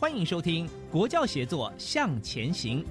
[0.00, 2.82] 欢迎收听《国教协作向前行》。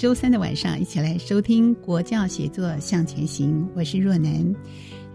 [0.00, 4.50] 周三的晚上一起来收听《国教协作向前行》，我是若楠。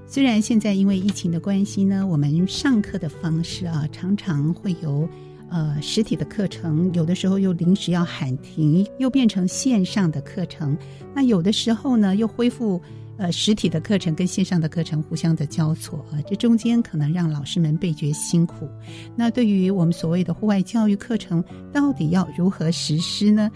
[0.05, 5.09] 虽然现在因为疫情的关系呢，我们上课的方式啊，常常会有
[5.49, 10.77] 呃实体的课程，有的时候又临时要喊停，又变成线上的课程。
[11.15, 12.79] 那有的时候呢，又恢复
[13.17, 18.69] 呃实体的课程跟线上的课程互相的交错啊，这中间可能让老师们倍觉辛苦。
[19.15, 23.49] 那对于我们所谓的户外教育课程，到底要如何实施呢？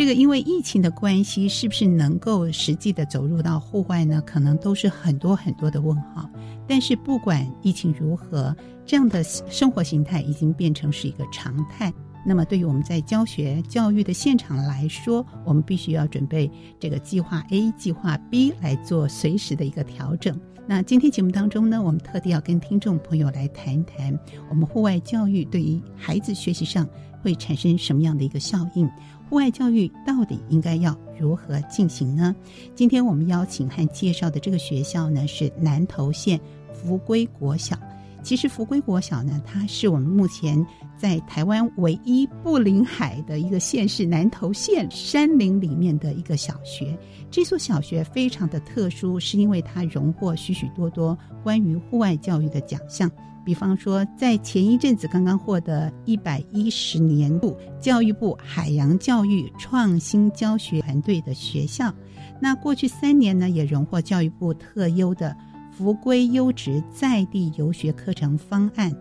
[0.00, 4.18] 这个因为疫情的关系，是不是能够实际的走入到户外呢？
[4.24, 6.26] 可能都是很多很多的问号。
[6.66, 8.56] 但是不管疫情如何，
[8.86, 11.92] 这样的生活形态已经变成是一个常态。
[12.24, 20.34] 那么对于我们在教学教育的现场来说，我们必须要准备这个计划 A、计划 B 来做随时的一个调整。
[20.66, 24.18] 那今天节目当中呢，我们特地要跟听众朋友来谈一谈，
[24.48, 26.88] 我们户外教育对于孩子学习上
[27.22, 28.88] 会产生什么样的一个效应。
[29.30, 32.34] 户外教育到底应该要如何进行呢？
[32.74, 36.38] 今天我们邀请和介绍的这个学校呢，是南投县
[36.72, 37.78] 福归国小。
[38.24, 40.66] 其实福归国小呢，它是我们目前
[40.98, 46.98] 在台湾唯一不临海的一个县市——南投县山林里面的一个小学。
[47.30, 53.08] 这所小学非常的特殊，是因为它荣获许许多多关于户外教育的奖项。
[53.44, 61.92] 比方说，在前一阵子刚刚获得一百一十年度教育部海洋教育创新教学团队的学校，
[62.40, 65.34] 那过去三年呢，也荣获教育部特优的
[65.70, 68.94] 福归优质在地游学课程方案，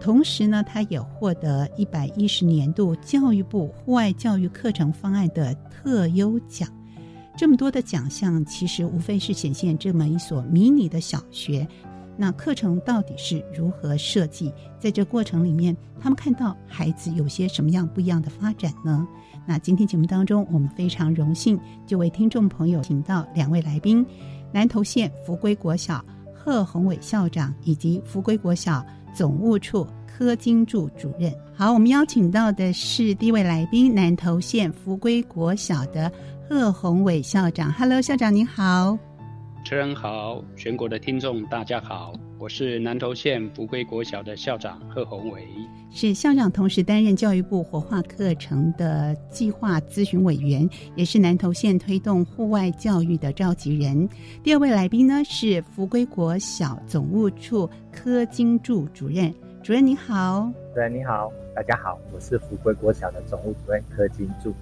[0.00, 6.68] 同时呢，他也获得一百一十年度教育部户外教育课程方案的特优奖。
[7.36, 11.66] 这么多的奖项，其实无非是显现这么一所迷你的小学。
[12.16, 14.52] 那课程到底是如何设计？
[14.78, 19.06] 在这过程里面，他们看到孩子有些什么样不一样的发展呢？
[19.46, 24.04] 那今天节目当中，我们非常荣幸就为听众朋友请到两位来宾：
[24.52, 28.84] 南投县福归国小贺宏伟校长以及福归国小
[29.14, 31.32] 总务处柯金柱主任。
[31.54, 36.10] 好，我们邀请到的是第一位来宾，南投县福归国小的
[36.48, 37.72] 贺宏伟校长。
[37.72, 38.98] Hello，校长您好。
[39.66, 45.44] 主持人好，全国的听众大家好，我是南投县福归国小的校长贺宏伟，
[45.90, 54.08] 是校长，同时担任教育部活化课程的计划咨询委员，也是南投县推动户外教育的召集人。
[54.40, 59.34] 第二位来宾呢是福归国小总务处柯金柱主任，
[59.66, 61.28] 主任您好，主任你好。
[61.52, 64.54] 大家好，我是福贵国小的总务主任柯金柱。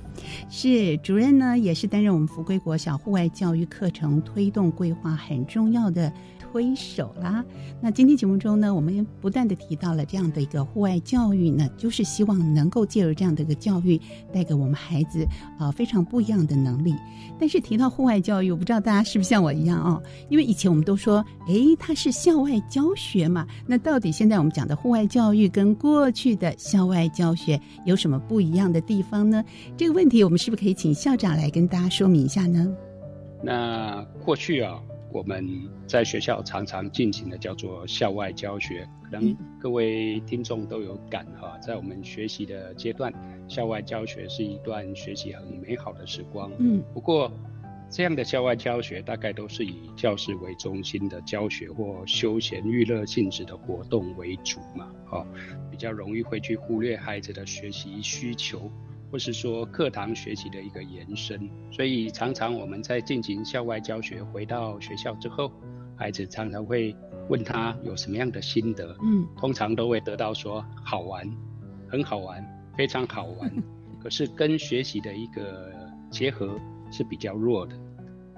[0.49, 6.11] 是主任呢，也是担任我们福贵国小户外教育课程推动规划很重要的
[6.55, 7.45] 挥手啦。
[7.81, 14.01] 那今天节目中呢，我们不断的提到了这样的一个户外教育呢，就是希望能够借由这样的一个教育，
[14.33, 15.27] 带给我们孩子
[15.59, 16.95] 啊非常不一样的能力。
[17.41, 23.45] 但是提到户外教育，我不知道大家是不是像我一样哦，因为以前我们都说，哎，它是校外教学嘛。
[23.67, 29.45] 那到底现在我们讲的户外教育跟过去的校外教学有什么不一样的地方呢？
[29.77, 32.73] 这个问题我们是不是可以请校长来跟大家说明一下呢？
[33.43, 34.81] 那过去啊，
[35.15, 35.49] 我们
[35.87, 43.15] 在学校常常进行的叫做校外教学，可能各位听众都有感哈，在我们学习的阶段，
[43.47, 46.51] 校外教学是一段学习很美好的时光。
[46.59, 47.31] 嗯，不过
[47.89, 55.25] 这样的校外教学大概都是以教室为中心的教学或休闲娱乐性质的活动为主嘛，哈，
[55.71, 58.69] 比较容易会去忽略孩子的学习需求。
[59.15, 65.53] 或是说课堂学习的一个延伸，所以常常我们在进行校外教学，回到学校之后，
[65.95, 66.93] 孩子常常会
[67.29, 71.31] 问他有什么样的心得，嗯，通常都会得到说好玩，
[71.89, 72.45] 很好玩，
[72.77, 73.49] 非常好玩，
[74.03, 75.73] 可是跟学习的一个
[76.11, 76.59] 结合
[76.91, 77.79] 是比较弱的。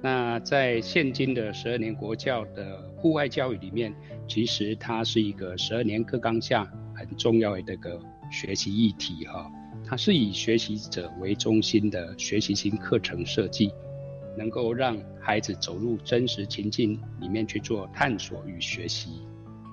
[0.03, 3.95] 那在现今的十二年国教的户外教育里面，
[4.29, 7.99] 其实它是一个十二年课纲下很重要的一个
[8.31, 9.51] 学习议题哈。
[9.89, 13.73] 它是以学习者为中心的学习型课程设计，
[14.37, 19.11] 能够让孩子走入真实情境里面去做探索与学习。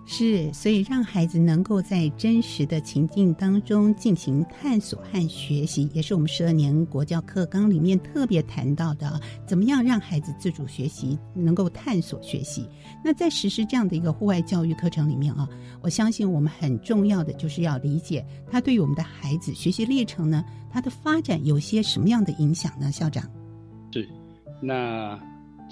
[0.06, 12.68] 是，所以让孩子能够在真实的情境当中进行探索和学习，也是我们十二年国教课纲里面特别谈到的，怎么样让孩子自主学习，能够探索学习。
[13.04, 15.48] 那在实施这样的一个户外教育课程里面啊，
[15.82, 22.92] 我相信我们很重要的就是要理解它对于我们的孩子学习历程呢，它的发展有些什么样的影响呢？
[22.92, 23.24] 校长，
[23.94, 24.08] 是，
[24.62, 25.18] 那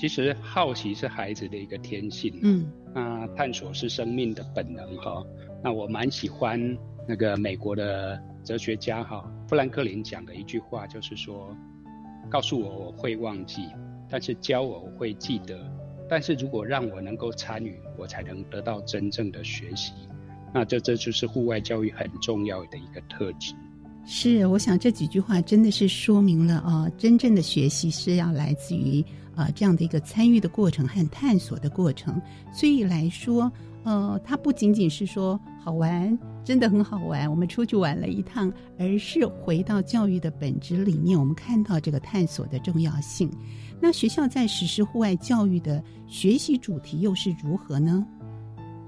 [0.01, 2.71] 其实好奇是孩子的一个天性，嗯。
[2.91, 5.23] 那探索是生命的本能哈。
[5.63, 6.75] 那我蛮喜欢
[7.07, 11.55] 那个美国的哲学家哈富兰克林讲的一句话，就是说，
[12.31, 13.69] 告诉我我会忘记，
[14.09, 15.55] 但是教我我会记得。
[16.09, 19.93] 但是如果让我能够参与，我才能得到真正的学习。
[20.51, 23.53] 那这这就是户外教育很重要的一个特质。
[24.05, 29.03] 是，我想这几句话真的是说明了啊，真正的学习是要来自于。
[29.33, 32.21] 啊，这样的一个参与的过程和探索的过程，
[32.53, 33.49] 所以来说，
[33.85, 43.31] 呃，它不仅仅是说好玩，真的很好玩，我们出去玩了一趟，而是回到教育的本质里面，我们看到这个探索的重要性。
[43.79, 48.05] 那学校在实施户外教育的学习主题又是如何呢？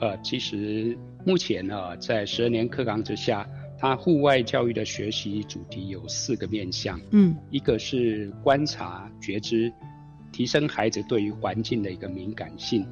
[0.02, 0.96] 呃，其实
[1.26, 3.48] 目前呢，在十二年课纲之下，
[3.84, 9.70] 它户外教育的学习主题有四个面向，嗯，一个是观察觉知。
[10.32, 12.88] 提升孩子对于环境的一个敏感性。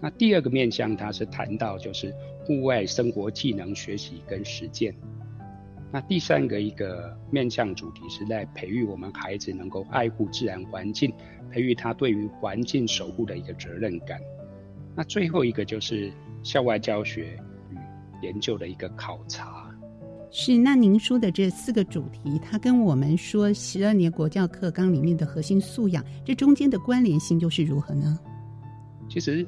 [0.00, 2.12] 那第二个面向，它是谈到就是
[2.44, 4.92] 户外生活技能学习跟实践。
[5.92, 11.14] 那第三个一个面向主题是在培育我们孩子能够爱护自然环境，
[11.52, 14.20] 培育他对于环境守护的一个责任感。
[14.96, 16.12] 那最后一个就是
[16.42, 17.38] 校外教学
[17.70, 17.76] 与
[18.26, 19.61] 研究的一个考察。
[20.34, 28.18] 是，那您说的这四个主题，它跟我们说十二年国教课纲里面的核心素养，这中间的关联性又是如何呢？
[29.10, 29.46] 其实，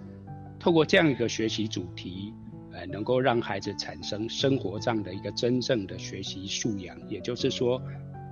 [0.61, 2.35] 透过这样一个学习主题，
[2.71, 7.81] 呃，能够让孩子产生生活上的一个真正的学习素养，也就是说，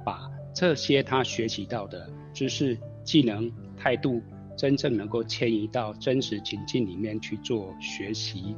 [0.04, 4.20] 把这些他学习到的知识、技能、态度，
[4.58, 8.54] 真正能够迁移到真实情境里面去做学习。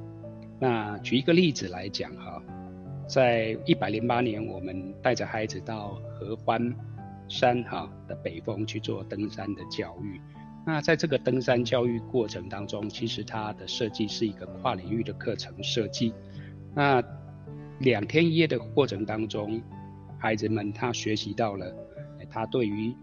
[0.59, 2.43] 那举一个例子来讲哈。
[3.07, 6.75] 在一百零八年，我们带着孩子到合欢
[7.29, 10.21] 山哈的北峰去做登山的教育。
[10.67, 16.15] 那在这个登山教育过程当中，其实它的设计是一个跨领域的课程设计。
[16.75, 17.03] 那
[17.81, 19.61] 两天一夜的过程当中，
[20.19, 21.71] 孩子们他学习到了，
[22.31, 22.95] 他对于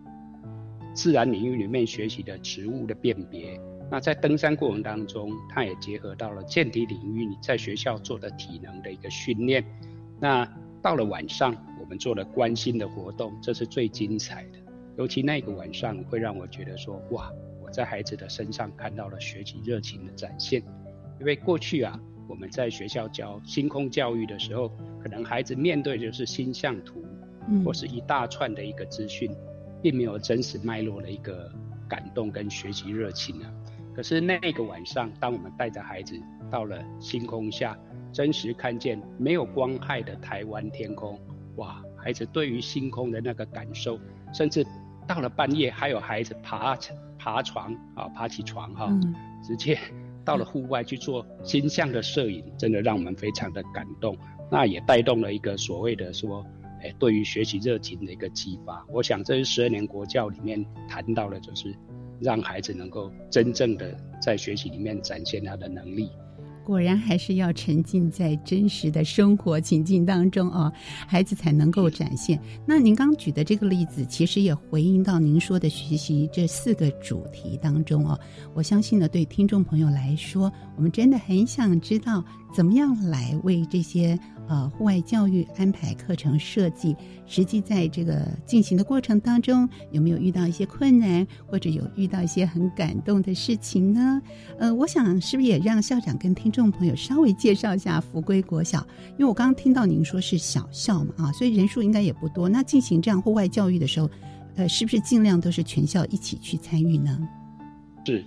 [0.96, 3.60] 自然领域里面学习的植物的辨别。
[3.92, 9.64] 那在登山过程当中，他也结合到了健体领域你在学校做的体能的一个训练。
[10.22, 10.48] 那
[10.84, 14.60] 到了晚上，我们做了关心的活动，这是最精彩的。
[14.98, 20.62] 尤其那个晚上，会让我觉得说，哇，我在孩子的身上看到了学习热情的展现。
[21.20, 22.00] 因为过去啊，
[22.30, 27.04] 我们在学校教星空教育的时候，可能孩子面对就是星象图，
[27.66, 29.32] 或是一大串的一个资讯，
[29.82, 31.52] 并没有真实脉络的一个
[31.90, 33.52] 感动跟学习热情啊。
[33.96, 36.16] 可是那个晚上，当我们带着孩子
[36.52, 37.76] 到了星空下。
[38.12, 41.20] 真实看见没有光害的台湾天空，
[41.56, 41.82] 哇！
[41.96, 44.00] 孩子对于星空的那个感受，
[44.34, 44.66] 甚至
[45.08, 46.76] 到了半夜还有孩子爬
[47.20, 48.92] 爬床啊，爬起床哈，
[49.44, 49.78] 直接
[50.26, 54.18] 到了户外去做星象的摄影，真的让我们非常的感动。
[54.50, 56.44] 那也带动了一个所谓的说，
[56.82, 58.84] 哎，对于学习热情的一个激发。
[58.90, 61.72] 我想这是十二年国教里面谈到的，就是
[62.20, 66.10] 让孩子能够真正的在学习里面展现他的能力。
[66.64, 70.72] 果然还是要沉浸在真实的生活情境当中哦，
[71.08, 72.40] 孩子才能够展现。
[72.66, 78.20] 那您刚举的这个例子，其实也回应到您说的学习这四个主题当中哦。
[78.54, 84.18] 我相信呢，对听众朋友来说，我们真的很想知道，怎么样来为这些
[84.48, 86.96] 呃户外教育安排课程设计。
[87.26, 94.22] 实际在这个进行的过程当中，有没有遇到一些困难，或者有遇到一些很感动的事情呢？
[94.60, 98.86] 呃，我想是不是也让校长跟听众朋友稍微介绍一下福归国小？
[99.12, 102.50] 因为我刚刚听到您说是小校嘛，啊，所以人数应该也不多。
[102.50, 104.10] 那进行这样户外教育的时候，
[104.58, 107.18] 呃，是不是尽量都是全校一起去参与呢？
[108.06, 108.26] 是，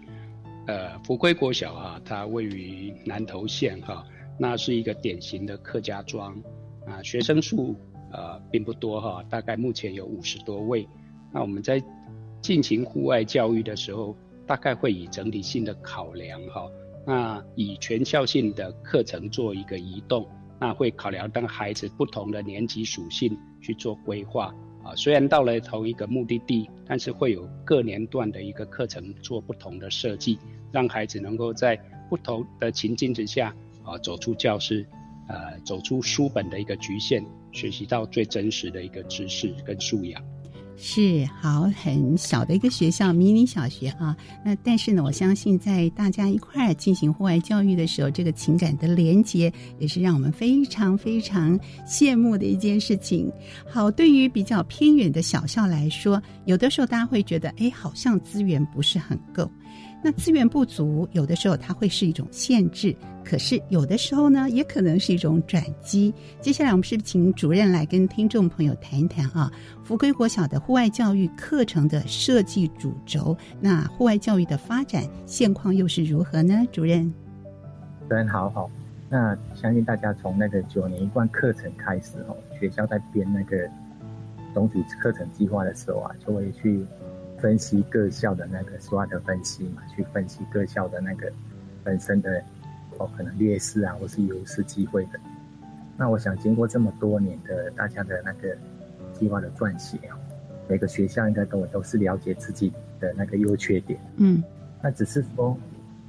[0.66, 4.02] 呃，福归国小啊，它位于南投县哈，
[4.38, 6.34] 那是一个典型的客家庄
[6.86, 7.76] 啊，学生数。
[8.16, 10.88] 呃，并不多哈，大概目前有五十多位。
[11.32, 11.82] 那我们在
[12.40, 16.70] 进行户外教育的时候，大概会以整体性的考量哈，
[17.04, 20.28] 那以全校性的课程做一个移动，
[20.60, 24.94] 那会考量当孩子不同的年级属性去做规划啊。
[24.94, 30.38] 虽然到了同一个目的地，但是会有各年段的一个课程做不同的设计，
[30.70, 31.76] 让孩子能够在
[32.08, 33.52] 不同的情境之下
[33.84, 34.84] 啊，走出教室，
[35.28, 37.24] 呃，走出书本的一个局限。
[37.52, 40.20] 学习到最真实的一个知识跟素养，
[40.76, 44.16] 是好很小的一个学校，迷你小学啊。
[44.44, 53.30] 那但是呢，我相信在大家一块儿进行户外教育的时候，这个情感的连接也是让我们非常非常羡慕的一件事情。
[53.70, 59.48] 好，对于比较偏远的小校来说，有的时候大家会觉得，哎，好像资源不是很够。
[60.06, 62.94] 那资源不足，有的时候它会是一种限制，
[63.24, 66.12] 可是有的时候呢，也可能是一种转机。
[66.42, 69.50] 接下来，我们是请主任来跟听众朋友谈一谈啊？
[69.82, 76.54] 福归国小的户外教育课程的设计主轴，那户外教育的发展现况又是如何呢？
[76.70, 77.10] 主任，
[78.06, 78.70] 主任好好。
[79.08, 83.56] 那相信大家从那个九年一贯课程开始哦，学校在编那个
[84.52, 86.84] 总体课程计划的时候啊，就会去。
[87.38, 91.30] 分析各校的那个 SWOT 分析嘛，去分析各校的那个
[91.82, 92.42] 本身的
[92.98, 95.20] 哦可能劣势啊，或是优势机会的。
[95.96, 98.56] 那我想经过这么多年的大家的那个
[99.12, 100.18] 计划的撰写啊，
[100.68, 104.00] 每个学校应该都都是了解自己的那个优缺点。
[104.16, 104.42] 嗯，
[104.82, 105.56] 那只是说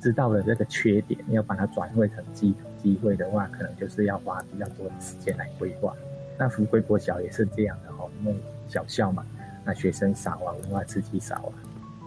[0.02, 5.94] 知道了这个缺点，要把它转换成机机会的话，可能就是要花比较多的时间来规划。
[6.38, 8.36] 那福贵国小也是这样的哦，因为
[8.68, 9.26] 小校嘛。
[9.66, 11.54] 那学生少啊，文化刺激少啊，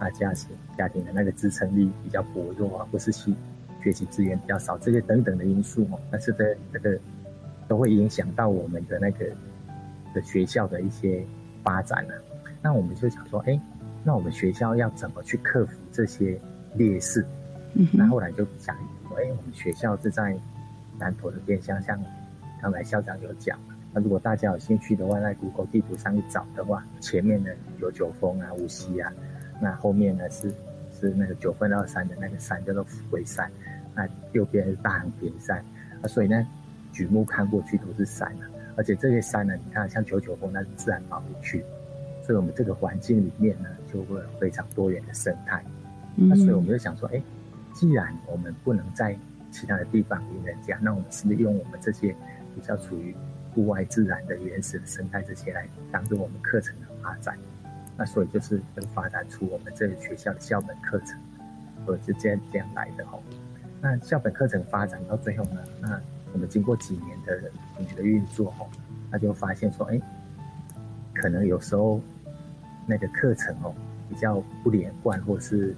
[0.01, 3.33] 那家庭家庭的那个支撑力比较薄弱啊，或是学
[3.83, 6.99] 学习资源比较少，这些等等的因素哦，但是这这个
[7.67, 9.27] 都会影响到我们的那个
[10.15, 11.25] 的学校的一些
[11.65, 12.15] 发展呢。
[12.63, 13.61] 那我们就想说，哎，
[14.05, 16.41] 那我们学校要怎么去克服这些
[16.75, 17.27] 劣势？
[17.93, 18.75] 那后来就想，
[19.17, 20.37] 哎，我们学校是在
[20.99, 22.01] 南投的边乡，像
[22.63, 23.59] 刚才校长有讲。
[23.93, 29.13] 那如果大家有兴趣的话，在 Google 地图上一找的话，前面呢有九峰啊、无锡啊，
[29.61, 30.53] 那后面呢是
[30.93, 33.51] 是那个九分二山的那个山叫做富贵山，
[33.95, 35.59] 那右边是大横边山，
[36.03, 36.47] 啊，所以呢
[36.93, 38.45] 举目看过去都是山啊，
[38.77, 41.65] 而且这些山呢，你看像九九峰那是自然保护区，
[42.23, 45.65] 所以我们这个环境里面呢就会有非常多元的生态，
[46.15, 46.53] 那所以。
[46.53, 47.23] 我们就想说，哎，
[47.73, 49.17] 既然我们不能在
[49.51, 52.15] 其他的地方赢人家，那我们是不是用我们这些
[52.55, 53.15] 比较处于
[53.55, 57.37] 户外自然的原始的生态这些来当做我们课程的发展，
[57.97, 61.19] 那所以就是能发展出我们这个学校的校本课程，
[61.85, 63.23] 或者是这样这样来的吼。
[63.81, 66.01] 那校本课程发展到最后呢，那
[66.33, 67.41] 我们经过几年的
[67.77, 68.69] 几年的运作吼，
[69.11, 70.01] 那就发现说，哎，
[71.15, 72.01] 可能有时候
[72.87, 73.75] 那个课程哦
[74.09, 75.75] 比较不连贯，或是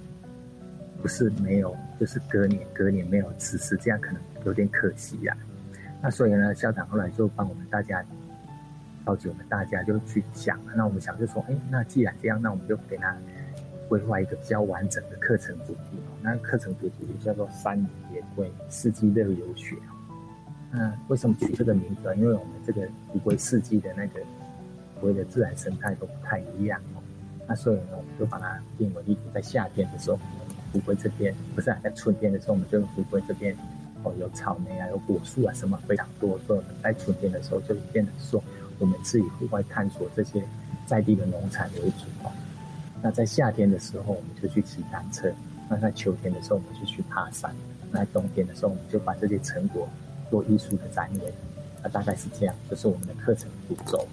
[1.01, 5.37] 不是没有，就是隔年隔年没有实施，这样可能有点可惜呀。
[6.01, 8.03] 那所以呢，校长后来就帮我们大家
[9.05, 13.15] 召集我们大家就去想，那我们想就说，哎，那既然这样，那我们就给他
[13.87, 15.99] 规划一个比较完整的课程主题。
[16.21, 17.79] 那课程主题叫做“山
[18.11, 19.75] 野野归四季乐游学”。
[20.73, 22.15] 那为什么取这个名字？
[22.15, 24.21] 因为我们这个乌龟四季的那个
[24.99, 27.01] 所谓的自然生态都不太一样哦。
[27.47, 30.17] 那所以呢，我们就把它定为，例如在夏天的时候，
[30.73, 33.55] 乌龟这边不是啊，在春天的时候，我们就乌龟这边。
[34.03, 36.39] 哦，有草莓啊，有果树啊，什么非常多。
[36.47, 38.43] 所以我们在春天的时候就变得说，
[38.79, 40.43] 我们是以户外探索这些
[40.85, 42.05] 在地的农产为主。
[43.01, 45.29] 那在夏天的时候，我们就去骑单车；
[45.67, 47.51] 那在秋天的时候，我们就去爬山；
[47.91, 49.87] 那在冬天的时候，我们就把这些成果
[50.29, 51.33] 做艺术的展演。
[51.81, 54.07] 那大概是这样，这是我们的课程步骤。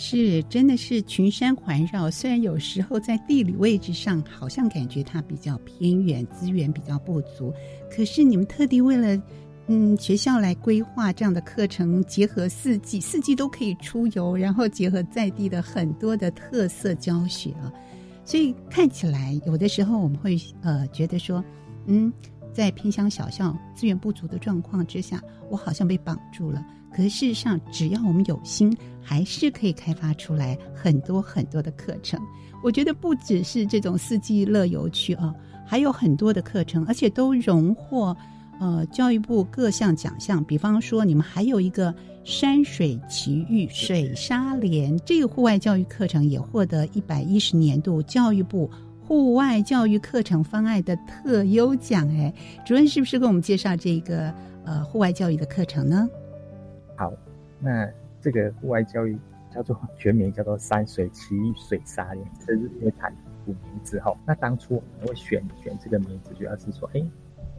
[0.00, 2.08] 是，真的是群山环绕。
[2.08, 7.52] 虽然有时候在地理位置上好像感觉它比较偏远，资源比较不足，
[7.90, 9.20] 可是你们特地为了
[9.66, 17.72] 嗯，学校来规划这样的课程，结合四季，四季都可以出游，然后结合在地的很多的特色教学啊，
[18.24, 21.44] 所以看起来有的时候我们会呃觉得说，
[21.86, 22.10] 嗯，
[22.52, 26.64] 在偏乡小校资源不足的状况之下，我好像被绑住了。
[26.90, 32.20] 可是事实上，只要我们有心，还是可以开发出来很多很多的课程。
[32.62, 35.32] 我觉得不只是这种四季乐游区啊，
[35.64, 38.16] 还有很多的课程，而且都荣获
[38.58, 40.42] 呃教育部各项奖项。
[40.42, 48.68] 比方说，你们还有一个山水奇遇水沙连这个户外教育课程，也获得一百一十年度教育部
[49.06, 52.08] 户外教育课程方案的特优奖。
[52.16, 52.34] 哎，
[52.66, 56.08] 主任是不是给我们介绍这个呃户外教育的课程呢？
[56.98, 57.12] 好，
[57.60, 57.88] 那
[58.20, 59.16] 这个户外教育
[59.54, 63.08] 叫做 全名叫做山水奇遇水沙连，这是因为它
[63.46, 64.12] 古名字哈。
[64.26, 67.08] 那当初我们会选选这个名字，主要是说，哎，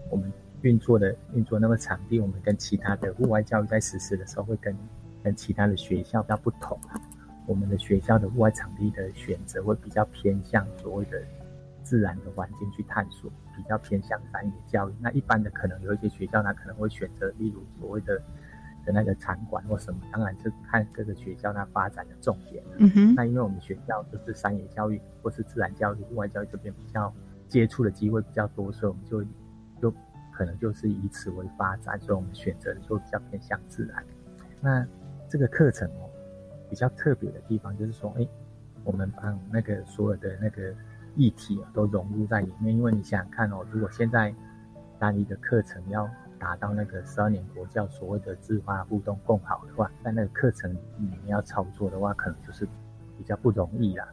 [0.09, 0.29] 我们
[0.61, 4.75] 运作的运作那个场地，我们跟其他的户外教育在实施的时候，会跟
[5.23, 6.99] 跟其他的学校比较不同啊。
[7.47, 11.23] 我们的学校的户外场地的选择会比较偏向所谓的
[11.81, 14.93] 自然的环境去探索，比较偏向山野教育。
[14.99, 18.21] 那一般的可能有一些学校它，可能会选择例如所谓的。
[18.89, 22.63] 的那个场馆或什么，当然是看各个学校它发展的重点。
[22.79, 23.13] 嗯哼。
[23.13, 27.13] 那因为我们学校就是山野教育或是自然教育、户外教育这边比较
[27.47, 29.23] 接触的机会比较多，所以我们就
[29.79, 29.95] 就
[30.31, 34.03] 可能就是以此为发展，所以我们选择的就比较偏向自然。
[34.59, 34.85] 那
[35.27, 36.09] 这个课程哦，
[36.69, 38.27] 比较特别的地方就是说，哎，
[38.83, 40.73] 我们把那个所有的那个
[41.15, 42.75] 议题都融入在里面。
[42.75, 44.33] 因为你想想看哦，如果现在
[44.97, 52.65] 单一的课程要达到那个十二年国教所谓的自发互动共好的话，在那个课程里面要操作的话，可能就是
[53.17, 54.07] 比较不容易啦。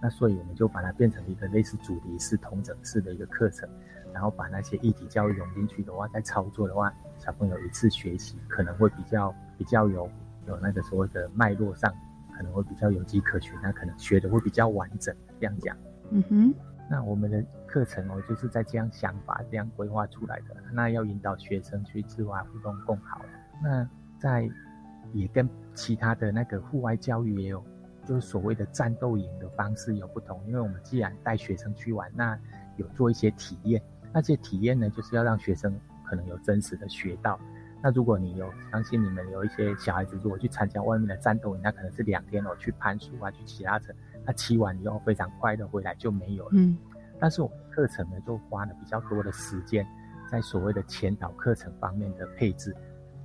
[0.00, 3.68] 那所以我们就把它变成一个类似主题式、同整式的一个课程，
[4.12, 10.08] 然后把那些议题教育融进去的话，在操作的话，小朋友一次学习可能会比较比较有
[10.48, 11.92] 有那个所谓的脉络上，
[12.36, 15.14] 可能会比较有迹可循，那可能学的会比较完整。
[15.38, 15.76] 这样讲，
[16.10, 16.54] 嗯哼。
[16.90, 20.54] 那我们的课程哦，就是在这样想法、这样规划出来的。
[20.74, 23.22] 那要引导学生去自发互动共好。
[23.62, 23.88] 那
[24.18, 24.46] 在
[25.14, 27.64] 也跟其他的那个户外教育也有，
[28.06, 30.38] 就是所谓的战斗营的方式有不同。
[30.46, 32.38] 因为我们既然带学生去玩，那
[32.76, 33.82] 有做一些体验。
[34.12, 37.40] 那些体验呢，就是要让学生可能有真实的学到。
[37.82, 43.92] 那如果你有相信你们有一些小孩子，如果去参加外面的战斗营，那可能是两天哦，去攀树啊，去骑拉车。
[44.24, 46.50] 那骑完以后非常快的回来就没有了。
[46.52, 46.78] 嗯，
[47.22, 49.86] 但是我们课程呢就花了比较多的时间
[50.28, 52.76] 在所谓的前导课程方面的配置。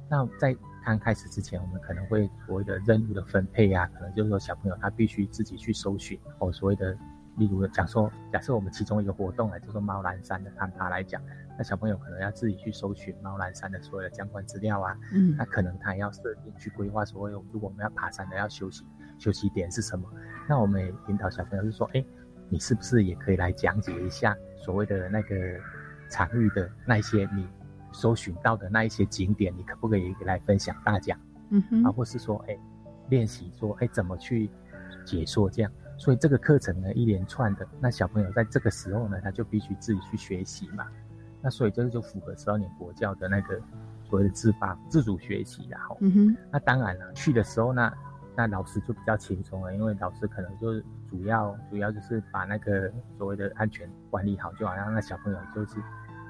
[0.08, 0.56] 那在
[0.86, 6.96] 刚开始之前，我们可能会所谓的任务的分配啊，可能就是说小朋友他必须自己去搜寻哦，所谓的
[7.38, 11.20] 例如讲说，假设我们其中一个活动啊，就是猫兰山的攀爬来讲，
[11.58, 14.96] 那小朋友可能要自己去搜寻猫兰山的所有的相关资料啊。
[15.12, 18.86] 嗯，那可能他要设定去规划所谓，如果我们要爬山的要休息。
[19.20, 20.08] 休息点是什么？
[20.48, 22.06] 那我们也引导小朋友是说，哎，
[22.50, 25.36] 你是不是也可以来讲解一下所谓的那个
[26.10, 27.48] 场域的那些你
[27.92, 31.18] 搜寻到的那一些景点，你可不可以来分享大家？
[31.50, 32.58] 嗯哼，啊，或是说，哎，
[33.10, 34.50] 练习说，哎，怎么去
[35.06, 35.72] 解说这样？
[35.98, 40.86] 所以这个课程呢，一连串的，那小朋友在这个时候呢，他就必须自己去学习嘛。
[41.42, 43.60] 那所以这个就符合十二年国教的那个
[44.04, 47.92] 所谓的自发自主学习，然后，嗯哼，那当然了，去的时候呢。
[48.38, 55.82] 那老师就比较轻松了，因为老师可能就是主要主要就是把那个所谓的安全管理好，就好像那小朋友就是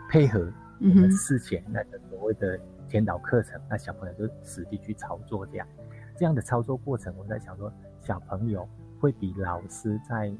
[0.09, 5.67] 配合我们事前那个所谓的先导课程，那小朋友就实地去操作这样，
[6.15, 8.65] 这样的操作过程，我在想说，小朋友
[9.01, 10.33] 会比老师在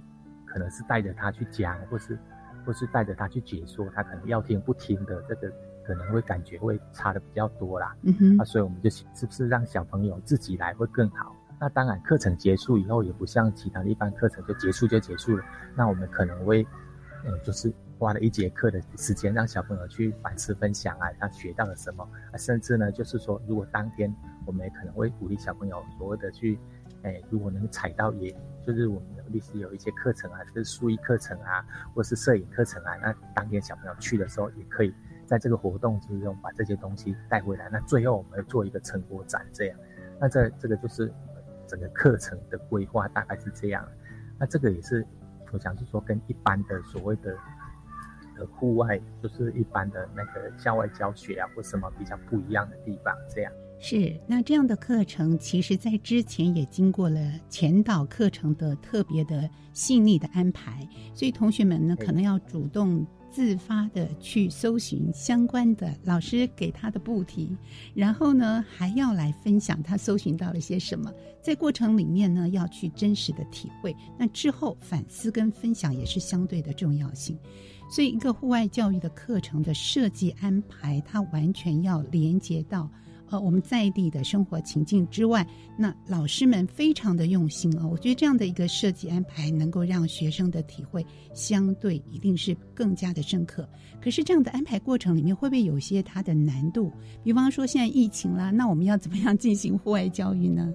[0.46, 2.18] 可能是带着他去讲，或是
[2.66, 5.52] 或是带着他去解说，他可能要听不听的这个
[5.86, 7.94] 可能会感觉会差的比较多啦。
[8.04, 11.36] 嗯哼，啊，所以我们就是不是让小朋友自己来会更好？
[11.60, 15.44] 那当然，课程结束以后也不像其他的一般课程就结束就结束了。
[15.76, 16.64] 那我们可能会，
[17.26, 24.14] 呃，就是花了一节课的时间，让小朋友去反思分享啊，他学到了什么啊，甚至呢，就是说，如果当天
[24.46, 26.60] 我们也可能会鼓励小朋友所谓的去，
[27.02, 28.32] 哎，如果能踩到，也
[28.64, 31.66] 就是我们有历史有一些课程啊，就是书艺课程啊，
[31.96, 34.94] 或是摄影课程啊，那当天小朋友去的时候，也可以
[35.26, 37.68] 在这个活动之中把这些东西带回来。
[37.72, 39.80] 那最后我们做一个成果展，这样，
[40.22, 41.12] 那这这个就是。
[41.68, 43.88] 整个课程的规划大概是这样，
[44.40, 45.06] 那这个也是
[45.52, 47.36] 我想是说跟一般的所谓的
[48.36, 53.52] 的户外，就是一般的那个校外教学啊或什么比较不一样的地方，这样。
[53.80, 67.56] 是那这样的课程，其实在之前也经过了前导课程的特别的细腻的安排，所以同学们呢可能要主动自发的去搜寻相关的老师给他的布题，
[67.94, 71.12] 然后呢，还要来分享他搜寻到了些什么。
[71.42, 73.96] 在过程里面呢，要去真实的体会。
[74.18, 77.38] 那之后反思跟分享也是相对的重要性。
[77.90, 82.90] 所以，一个户外教育的课程的设计安排，它完全要连接到。
[83.30, 85.46] 呃，我们在地的生活情境之外，
[85.78, 87.88] 那老师们非常的用心哦。
[87.92, 93.68] 我觉得这样的一个设计安排，能够让学生的体会相对一定是更加的深刻。
[94.02, 96.92] 可是这样的安排过程里面，会不会有一些它的难度？
[97.24, 100.74] 比方说现在疫情啦，那我们要怎么样进行户外教育呢？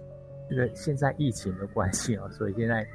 [0.50, 2.86] 这个现在疫情的关系哦，所以现在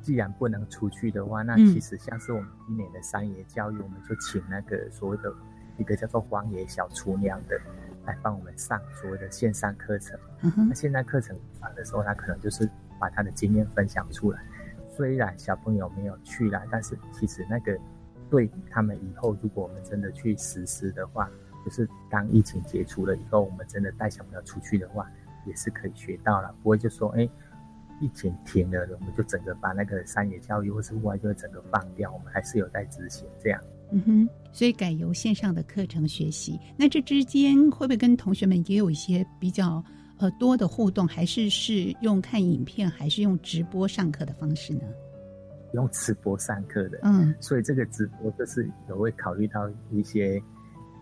[0.00, 5.32] 既然不能出去的话，那其实像是我们今年的山野教育，我们就请那个所谓的
[5.78, 7.60] 一个叫做荒野小厨娘的。
[8.04, 10.18] 来帮我们上所谓的线上课程。
[10.68, 14.40] 那线上课程上的时候，他可能就是把他的经验分享出来。
[14.88, 17.78] 虽然小朋友没有去啦，但是其实那个
[18.28, 21.30] 对他们以后，如果我们真的去实施的话，
[21.64, 25.10] 就是当疫情解除了以后，我们真的带小朋友出去的话，
[25.46, 26.54] 也是可以学到了。
[26.62, 27.28] 不会就说，哎，
[28.00, 32.12] 疫情停了，我们就整个把那个山野教育或是户外就会整个放掉。
[32.12, 33.62] 我们还是有在执行这样。
[33.94, 39.84] 嗯哼，所以改由线上的课程学习，那这之间会不会跟同学们也有一些比较
[40.16, 44.82] 呃多的互动，还是是用看影片，还是用直播上课的方式呢？
[45.74, 50.42] 用直播上课的，嗯，所以这个直播就是有会考虑到一些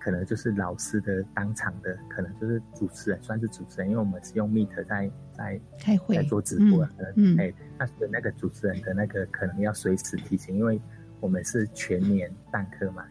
[0.01, 10.81] 可能就是老师的当场的，可能就是主持人算是主持人，因为我们是用 Meet 在在开会在做直播，嗯，哎，那所以那个主持人的那个可能要随时提醒，因为。
[11.21, 13.05] 我们是全年上课嘛，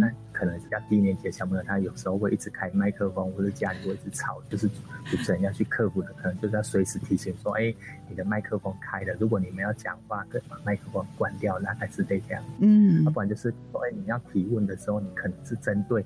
[0.00, 4.68] 那可能比较低年级的小朋友，他有时候会一直开麦克风，或者家里会一直吵，就是
[5.06, 7.72] 主持人要去克服的，可能就是要随时提醒说，哎，
[8.08, 12.42] 你的麦克风开了，如果你们要讲话，可以把麦克风关掉，大概是这样。
[12.60, 16.04] 嗯，要不然就是说，哎，你要提问的时候，你可能是针对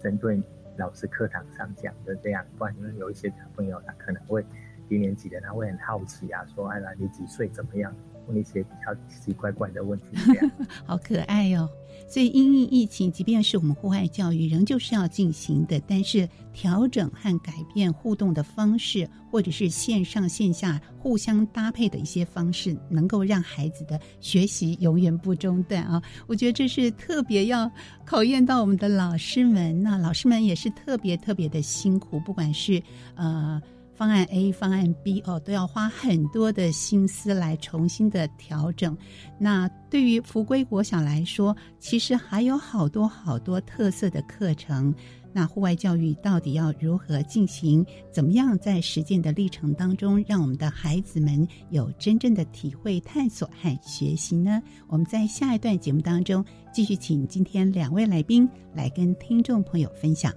[0.00, 0.40] 针对
[0.76, 4.44] 老师课堂上讲的这样，不然因为有一些小朋友他可能会
[4.88, 7.92] 低年级的，他会很好奇啊，说，哎，你几岁，怎么样？
[8.28, 10.06] 问一些比较奇奇怪怪的问题，
[10.84, 11.68] 好可爱哟！
[12.08, 15.80] 所以因应疫情，即便是我们户外教育，仍旧是要进行的。
[15.86, 26.02] 但是调整和改变互动的方式，或者是线上线下互相搭配的一些方式，能够让孩子的学习永远不中断啊！
[26.26, 27.70] 我觉得这是特别要
[28.04, 29.82] 考验到我们的老师们。
[29.82, 32.82] 那老师们也是特别特别的辛苦，不管是
[33.14, 33.60] 呃。
[34.02, 38.98] 方案 A、方案 B 哦，都要花很多的心思来重新的调整。
[39.38, 44.92] 那对于福归国小来说，其实还有好多好多特色的课程。
[45.32, 47.86] 那户外教育到底要如何进行？
[48.10, 54.60] 怎么样在实践的历程当中，让我们的孩子们有真正的体会、探索和学习呢？
[54.88, 60.32] 我们在下一段节目当中继续请今天两位来宾来跟听众朋友分享。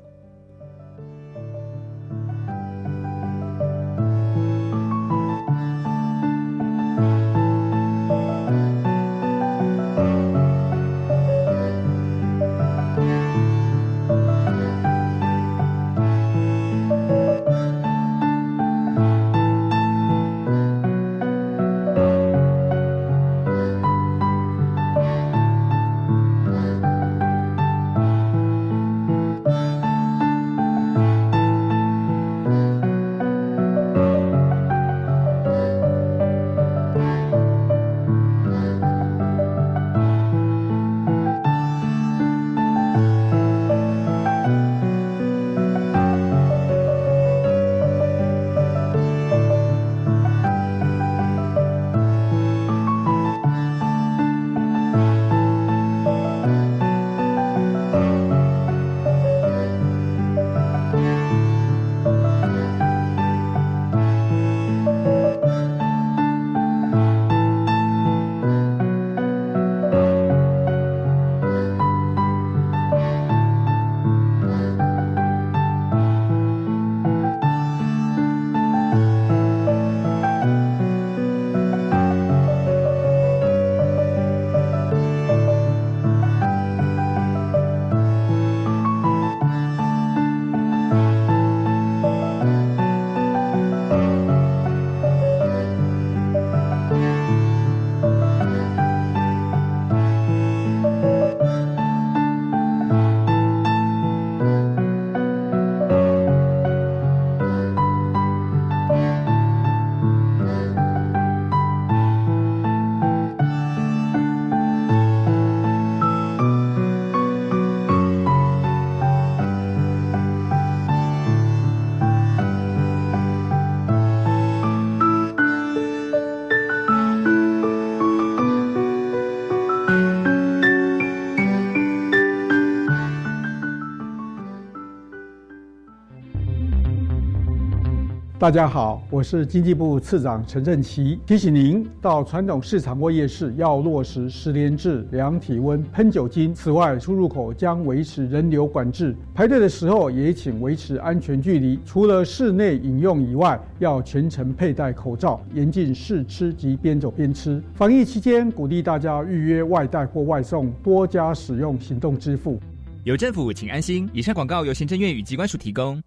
[138.45, 146.53] 大家好，我是经济部次长陈振奇，提醒您到传统市场或夜市要落实十连制、量体温、喷酒精。
[146.53, 151.79] 此外，出入口将维持人流管制，排队的时候也请维持安全距离。
[151.87, 157.59] 除了室内饮用以外，要全程佩戴口罩，严禁试吃及边走边吃。
[157.73, 162.59] 防疫期间，鼓励大家预约外带或外送，多加使用行动支付。
[163.05, 164.07] 有政府，请安心。
[164.13, 165.99] 以上广告由行政院与机关署提供。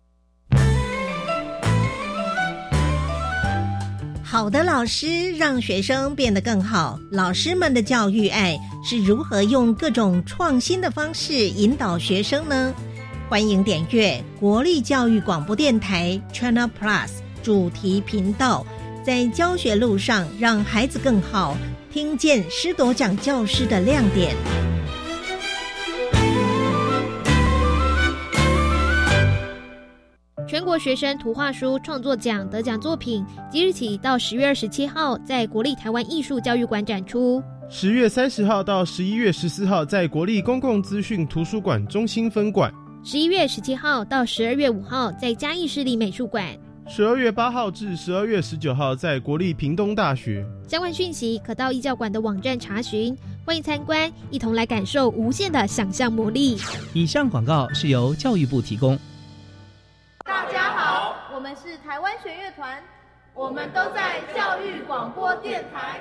[4.30, 7.00] 好的老师让学生变得更好。
[7.10, 12.74] 老师们的教育爱是如何用各种创新的方式引导学生呢？
[13.30, 17.08] 欢迎点阅国立教育广播电台 China Plus
[17.42, 18.66] 主题频道，
[19.02, 21.56] 在教学路上让孩子更好，
[21.90, 24.36] 听见师铎奖教师的亮点。
[30.58, 37.40] 全国学生图画书创作奖得奖作品，即日起到十月二十七号在国立台湾艺术教育馆展出；
[37.70, 42.68] 十月三十号到十一月十四号在国立公共资讯图书馆中心分馆；
[43.04, 46.42] 十一月十七号到十二月五号在嘉义市立美术馆；
[46.88, 50.44] 十二月八号至十二月十九号在国立屏东大学。
[50.66, 53.16] 相关讯息可到艺教馆的网站查询。
[53.44, 56.58] 欢迎参观，一同来感受无限的想象魔力。
[56.94, 58.98] 以上广告是由教育部提供。
[61.60, 62.80] 我是台湾弦乐团，
[63.34, 65.98] 我们都在教育广播电台。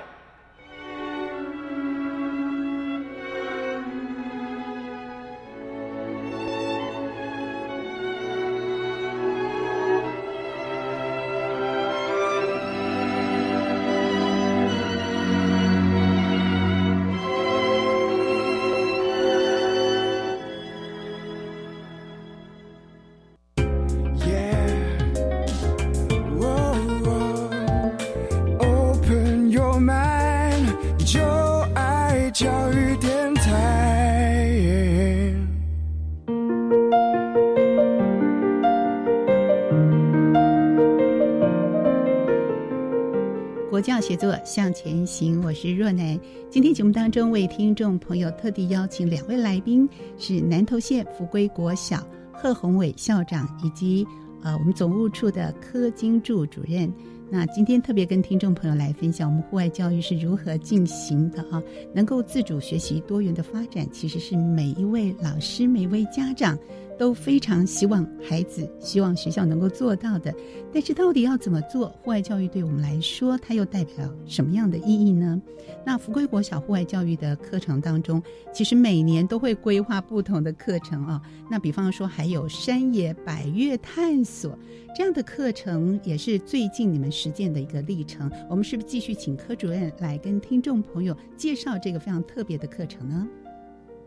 [44.08, 46.17] 写作向前行，我是若楠。
[46.50, 49.86] 今天节目当中为听众朋友特地邀请两位来宾，
[50.17, 54.08] 是南投县福归国小贺宏伟校长，以及
[54.41, 56.89] 呃我们总务处的柯金柱主任。
[57.30, 61.62] 那今天特别跟听众朋友来分享我们户外教育是如何进行的啊，
[61.93, 66.58] 能够自主学习、多元的发展，其实是每一位老师、每一位家长。
[66.98, 70.34] 都非常希望孩子希望学校能够做到的，
[70.74, 71.90] 但是到底要怎么做？
[72.02, 75.42] 户外教育对我们来说，它又代表什么样的意义呢？
[75.86, 78.22] 那福归国小户外教育的课程当中，
[78.54, 81.22] 其实每年都会规划不同的课程啊。
[81.50, 84.58] 那比方说，还有山野百越探索
[84.96, 88.32] 这样的课程，也是最近你们实践的一个历程。
[88.50, 93.28] 我们是不是继续请科主任来跟听众朋友介绍这个非常特别的课程呢？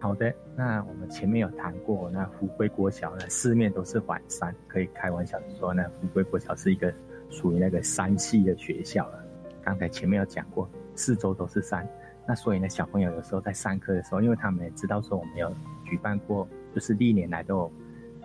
[0.02, 6.90] 好的，那我们前面有谈过，那福归国小呢，四面都是环山，可以开玩笑说呢，福归国小是一个
[7.28, 9.22] 属于那个山系的学校了。
[9.62, 11.86] 刚才前面有讲过，四周都是山，
[12.26, 17.72] 那所以呢，小朋友有时候在上课的时候，因为他们也知道说我们有举办过，就是历年来都有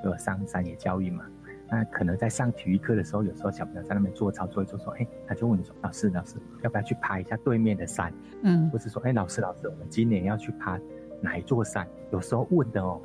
[0.06, 1.26] 有上山野教育嘛，
[1.70, 8.14] 那可能在上体育课的时候，有时候小朋友在那边做操作一做，说，哎，他就问你说，老师，老师，要不要去爬一下对面的山？
[8.44, 10.80] 嗯，或是说，哎，老师，老师，我们今年要去爬。
[11.26, 11.86] 哪一座山？
[12.12, 13.02] 有时候问的哦，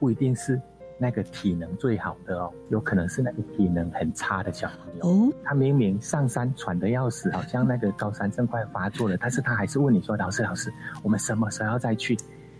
[0.00, 0.58] 不一定是
[0.98, 5.06] 那个体能最好的哦，有可能是那个体能很差的小朋友。
[5.06, 12.14] 哦，他明明上山喘得要死，好像那个高山症快发作了， 但是他还是问你说：“老师，老师，我们什么时候要再去？”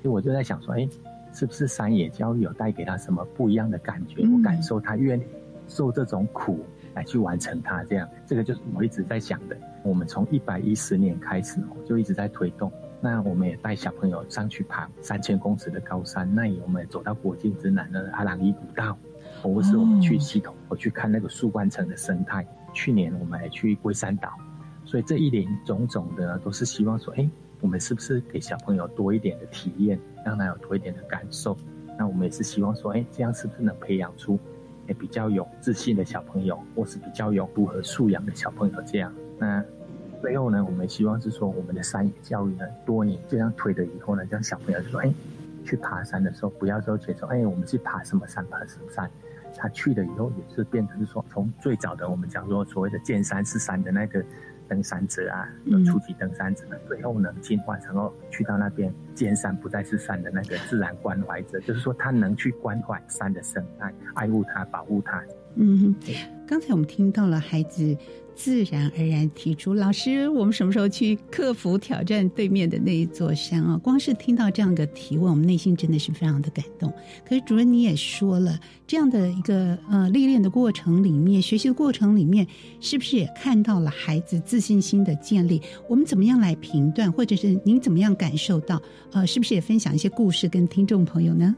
[0.04, 0.86] 因为我就在想说，哎，
[1.32, 4.22] 是不是山野教育有带给他什么不一样的感觉？
[4.26, 5.22] 我感受他愿意
[5.68, 6.60] 受这种苦
[6.94, 9.56] 来去完成它，这样，这个就是我一直在想的。
[9.84, 12.70] 我们从一百一十年开始哦，就一直在推动。
[13.04, 18.96] 那我们也带小朋友上去爬三千公尺的高山，那我们也走到国境之南的阿朗伊古道，
[19.42, 22.46] 或是我们去系统，我去看那个树冠层的生态。
[22.72, 24.30] 去年我们还去龟山岛，
[24.84, 27.28] 所以这一连种种的都是希望说，哎，
[27.60, 31.56] 我们是不是给小朋友多一点的体验，让他有多一点的感受？
[31.98, 34.38] 那我们也是希望说，哎，这样是不是能培养出，
[34.86, 38.80] 哎比较有自信的小朋友，或是比较有符合素养的小朋友？
[38.86, 39.60] 这样，那。
[40.22, 45.12] 最后呢，我们希望是说，我们的山野教育呢，多年这样推的以后呢，让小朋友就说，哎，
[45.64, 49.10] 去爬山的时候，不要说觉得，哎，我们去爬什么山，爬什么山。
[49.54, 54.24] 他去了以后，也是变成是说，从最早的我们讲说所谓的见山是山的那个
[54.66, 55.46] 登山者啊，
[55.84, 65.22] 初级登山者，最后呢，进化成后去到那边见山不再是山的那个自然关怀者，就是说他能去关怀山的生态，爱护它，保护它。
[65.56, 65.94] 嗯，
[66.46, 67.94] 刚才我们听到了孩子
[68.34, 76.92] 自然而然提出：“老师，我们什么时候去克服挑战对面的那一座山啊？”光是听到这样的提问，我们内心真的是非常的感动。
[77.26, 82.46] 可是主任你也说了，这样的一个呃历练的过程里面，学习的过程里面，
[82.80, 85.60] 是不是也看到了孩子自信心的建立？
[85.88, 88.80] 我们怎么样来评断，或者是您怎么样感受到？
[89.12, 91.54] 呃，是不是也分享一些故事跟听众朋友呢？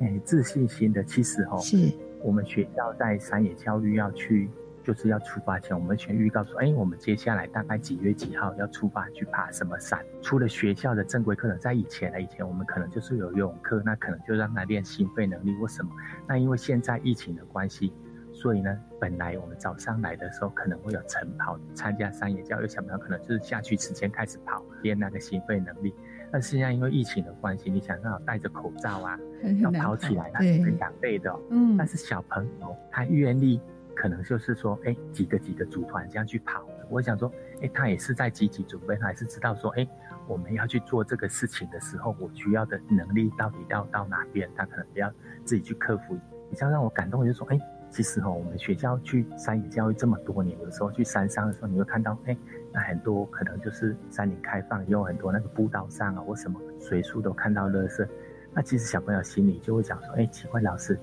[0.00, 1.90] 哎，自信心的，其实哦，是
[2.22, 4.48] 我们学校在山野教育要去。
[4.82, 9.98] 就是要出发前，我们先预告说，哎，我们接下来大概几月几号要出发去爬什么山？
[10.20, 15.90] 除了学校的正规课程，在以前呢，以前我们可能就是有游泳课，那可能就让他练心肺能力或什么。
[16.26, 17.92] 那因为现在疫情的关系，
[18.32, 25.94] 所以呢，本来我们早上来的时候可能会有晨跑，参加山野教育小朋友可能就是下去之前开始跑，练那个心肺能力。
[26.32, 29.18] 但现在因为疫情的关系，你想要戴着口罩啊，
[29.62, 31.32] 要跑起来，那是很两倍的。
[31.50, 33.60] 嗯，但是小朋友他愿意。
[33.94, 36.64] 可能就是说，哎，几个几个组团这样去跑。
[36.88, 39.88] 我想说，哎，他也是在积极准备，他还是知道说，哎，
[40.26, 45.10] 我们要去做这个事情的时候，我需要的能力到底要到哪边，他可能要
[45.44, 46.18] 自己去克服。
[46.50, 47.58] 比较让我感动的就是说，哎，
[47.90, 52.36] 其实哈，我们学校去山野教育这么多年，有时候去山上的时候，你会看到，哎，
[52.72, 58.06] 那很多可能就是山林开放，有很多那个步道上啊或什么随处都看到垃圾。
[58.52, 60.98] 那其实小朋友心里就会想说，哎，奇怪，老师，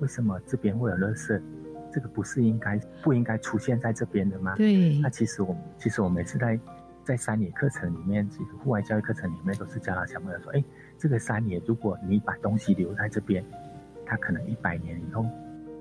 [0.00, 1.38] 为什么这边会有垃圾？
[1.94, 4.56] 这个不是应该不应该出现在这边的吗？
[4.56, 4.98] 对。
[4.98, 6.58] 那其实我其实我每次在
[7.04, 10.64] 在山野课程里面，其实户外教育课程里面都是教导小朋友说：，哎，
[10.98, 13.44] 这个山野，如果你把东西留在这边，
[14.04, 15.24] 它可能一百年以后，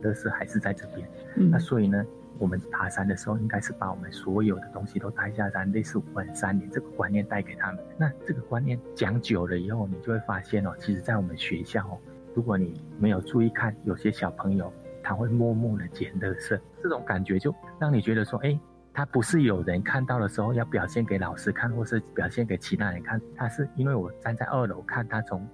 [0.03, 1.09] 乐色还是在这边。
[1.35, 1.49] 嗯。
[1.49, 2.05] 那所以呢，
[2.37, 7.83] 我们爬山的时候，应该是把我们所有的东西都带下山，类似我们山野这个观念带给他们。
[7.97, 11.97] 那这个观念讲久了以后，你就会发现哦，其实在我们学校哦，
[12.35, 14.71] 如果你没有注意看，有些小朋友。
[15.03, 18.57] 他会默默的捡垃圾，这种感觉就让你觉得说，哎，
[18.93, 25.45] 他不是有人看到的时候要表现给老师看，或是表现给其他人看，他是因为我站在二楼看他从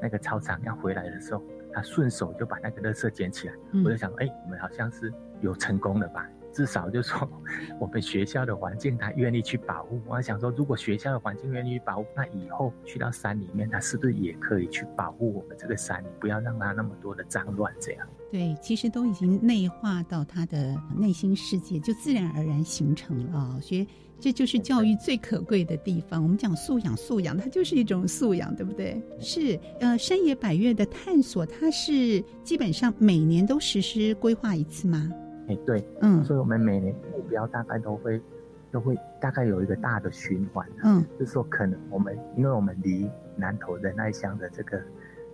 [0.00, 6.26] 那个操场要回来的时候，他顺手就把那个垃圾捡起来，我就想，哎，我们好像是有成功了吧。
[6.54, 7.28] 至少就说，
[7.80, 10.00] 我们学校的环境他愿意去保护。
[10.06, 16.02] 我想说，如果学校的环境愿意去保护，那以后去到山里面，他是不是也可以去保护我们这个山？
[16.20, 18.06] 不要让它那么多的脏乱这样。
[18.30, 23.58] 对，其实都已经内化到他的内心世界，就自然而然形成了。
[23.60, 23.86] 所以
[24.20, 26.22] 这就是教育最可贵的地方。
[26.22, 29.02] 我们讲素养，素养它就是一种素养，对不对？
[29.20, 35.10] 是呃，山野百越的探索，它是基本上每年都实施规划一次吗？
[35.48, 38.20] 哎，对，嗯，所以我们每年目标大概都会，
[38.70, 44.80] 都会大概有一个大的循环，嗯，就是说可能我们，因为我们离南投仁爱乡的这个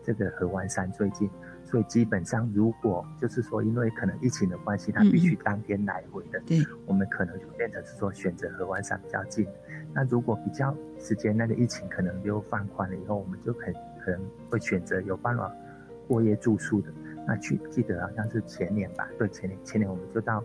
[0.02, 1.30] 这个河湾山最近，
[1.64, 9.46] 所以基本上如果就是说因为可能疫情的关系，它必须当天来回的，对，我们可能就变成是说选择河湾山比较近。
[9.92, 13.66] 那如果比较时间那个疫情可能就放宽了以后，我们就可
[14.04, 15.52] 可能会选择有办法
[16.06, 16.88] 过夜住宿的。
[17.26, 20.42] 那去记得好像是前年吧，对前年前年我们就到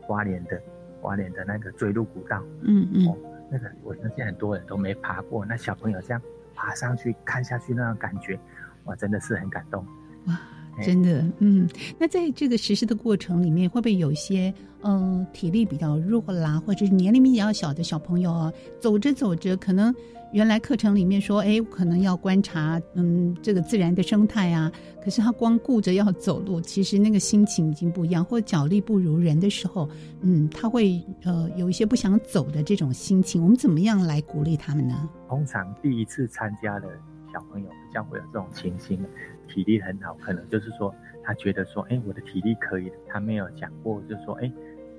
[0.00, 0.60] 花莲的
[1.00, 3.16] 花莲的那个追鹿古道，嗯嗯，
[3.50, 6.22] 那个我相信很多人都没爬过，那小朋友这样
[6.54, 8.38] 爬上去看下去那种感觉，
[8.84, 9.84] 哇，真的是很感动，
[10.26, 10.38] 哇，
[10.82, 14.52] 真的，嗯，那在这个实施的过程里面，会不会有一些
[14.82, 19.94] 嗯体力比较弱啦，或者是年龄比较小的小朋友啊，走着走着可能。
[20.32, 24.70] 原来课程里面说，哎，可能要观察，嗯，这个自然的生态啊。
[25.02, 28.24] 可是他光顾着要走路，其实那个心情已经不一样。
[28.24, 33.42] 或脚力不如人的时候，嗯，他会呃有一些不想走的这种心情。
[33.42, 35.10] 我们怎么样来鼓励他们呢？
[35.28, 36.86] 通常第一次参加的
[37.32, 39.04] 小朋友比较会有这种情形，
[39.50, 42.96] 体力很好，可能就是说他觉得说，哎，我的体力可以的。
[43.06, 44.50] 他没有讲过，就是说，哎，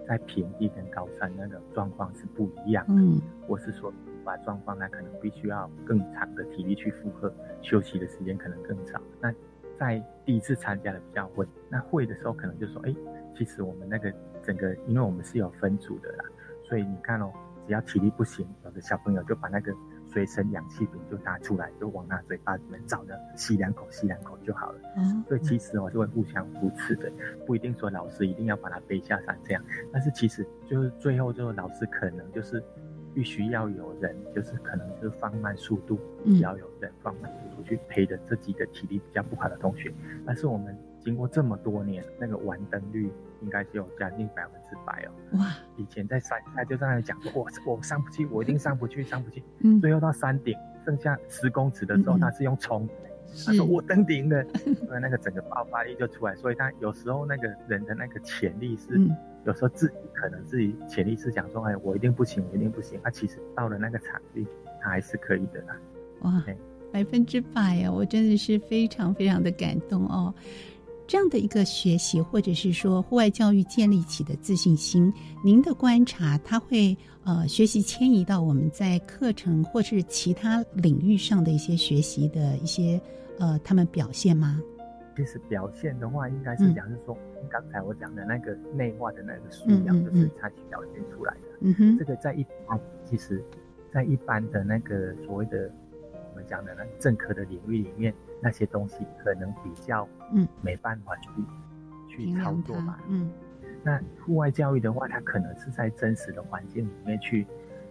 [0.08, 2.94] 在平地跟高山那个状况是不一样的。
[3.02, 3.92] 嗯，我是说。
[4.24, 9.02] 把状况，那可能必须要更长的体力去负荷，休息的时间可能更少。
[9.20, 9.34] 那
[9.80, 12.96] 在第一次参加的比较会，那会的时候可能就说，哎，
[13.36, 14.14] 其实我们那个
[14.44, 16.26] 整个，因为我们是有分组的啦，
[16.64, 17.34] 所以你看哦，
[17.66, 19.74] 只要体力不行，有的小朋友就把那个
[20.12, 24.80] 随身氧气瓶就拿出来，就往那嘴巴里面找着吸两口，吸两口就好了。
[24.98, 27.12] 嗯，所以其实哦就会互相扶持的，
[27.46, 32.64] 不一定说老师一定要把他背下山这样，但是其实就是最后就是老师可能就是。
[33.14, 36.00] 必须要有人，就是可能就是放慢速度，
[36.40, 39.94] 要有人放慢速度去陪着这几个体力比较不好的同学。
[40.26, 45.38] 但是我们经过这么多年，那个完登率应该是有将近百分之百哦。
[45.40, 45.56] 哇！
[45.78, 49.44] 以前在山下就在那里讲说，我我上不去，我一定上不去，上不去。
[49.60, 49.80] 嗯。
[49.82, 52.88] 最后到山顶剩下十公尺的时候，他是用冲，
[53.46, 56.36] 他说我登顶了，所 以那个整个爆发力就出来。
[56.36, 59.00] 所以他有时候那个人的那个潜力是
[59.44, 63.00] 有时候自己可能自己潜力是想说，哎，我一定不行，我一定不行。
[63.04, 64.46] 啊，其实到了那个场地，
[64.82, 65.76] 他还是可以的啦。
[66.22, 66.44] 哇，
[66.92, 67.92] 百分之百呀！
[67.92, 70.34] 我真的是非常非常的感动哦。
[71.12, 82.98] 这样的一个学习，或者是说户外教育建立起的自信心，您的观察，他会呃学习迁移到我们在课程或是其他领域上的一些学习的一些
[83.40, 84.62] 呃他们表现吗？
[85.18, 87.18] 其实表现的话，应该是讲是说，
[87.50, 91.40] 刚才我讲的那个内化的那个素养，就是他去表现出来的。
[91.60, 93.44] 嗯哼，这个在一般，其实，
[93.94, 95.70] 在一般的那个所谓的
[96.30, 101.30] 我们讲的那正科的领域里面，那些东西可能比较嗯没办法去
[102.10, 103.00] 去操作吧。
[103.08, 103.30] 嗯，
[103.84, 107.46] 那户外教育的话，它可能是在真实的环境里面去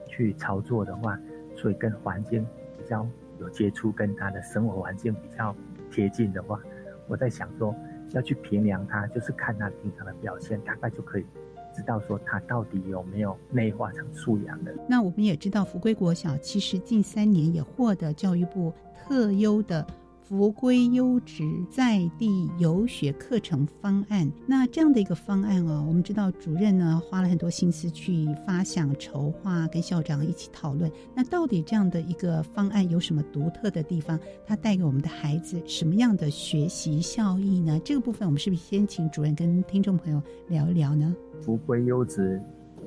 [0.07, 1.19] 去操作的话，
[1.57, 2.45] 所以跟环境
[2.77, 3.07] 比较
[3.39, 5.55] 有接触，跟他的生活环境比较
[5.91, 6.61] 贴近的话。
[7.07, 7.75] 我在想说，
[8.11, 11.27] 要去评量他，就是看他平常的表现，大概就可以
[11.75, 14.73] 知道说他到底有没有内化成素养的。
[14.89, 19.85] 那我们也知道，福贵国小其实近三年也获得教育部特优的。
[20.31, 30.89] 福归优质在地游学课程方案，那这样的一个方案哦，我们知道主任呢花了很多心思去发想筹划，跟校长一起讨论。
[31.17, 34.17] 那到底这样的一个方案有什么独特的地方？
[34.47, 37.81] 它带给我们的孩子什么样的学习效益呢？
[37.85, 41.13] 这个部分我们是不是先请主任跟听众朋友聊一聊呢？
[41.43, 42.41] 福归优质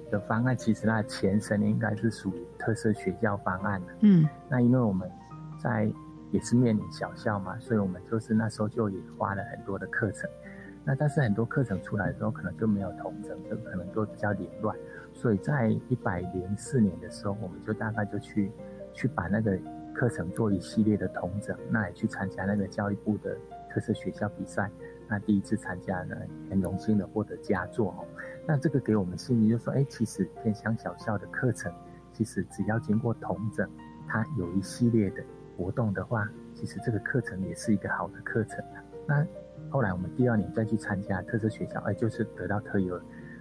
[0.09, 3.87] 的方案其实它的前身应该是属于特色学校方案的。
[3.99, 5.11] 嗯，那因为我们
[5.61, 5.91] 在
[6.33, 10.27] 也是面临小校嘛，所以我们就是那时候就也花了很多的课程，
[10.83, 14.75] 那但是很多课程出来的时候，可能就没有同整，就可能都比较凌乱，
[15.13, 18.51] 所以在一百零四年的时候，我们就大概就去
[18.93, 19.55] 去把那个
[19.93, 23.37] 课程做一系列的同整，那也去参加那个教育部的
[23.69, 24.71] 特色学校比赛，
[25.07, 26.15] 那第一次参加呢，
[26.49, 28.01] 很荣幸的获得佳作哦，
[28.47, 31.71] 那这个给我们信心，就说，哎，其实偏乡小校的课程，
[32.11, 33.69] 其实只要经过同整，
[34.07, 35.23] 它有一系列的。
[35.57, 38.83] 活动的话，其实这个课程也是一个好的课程啊。
[39.07, 39.25] 那
[39.69, 42.99] 后来我们第二年再去参加特色学校，哎，就是得到特优。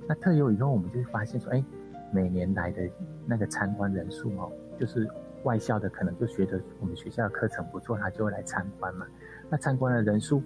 [0.08, 1.64] 那特优以后，我们就发现说，哎，
[2.12, 2.82] 每年来的
[3.26, 5.08] 那个参观人数哦，就是
[5.44, 9.06] 外校的可能就觉得我们学校的课程不错，他就会来参观嘛。
[9.48, 10.42] 那参观的人数，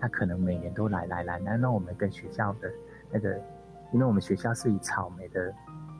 [0.00, 1.38] 他可能每年都来来来。
[1.40, 2.70] 那那我们跟学校的
[3.10, 3.34] 那个，
[3.92, 5.52] 因为我们学校是以草莓的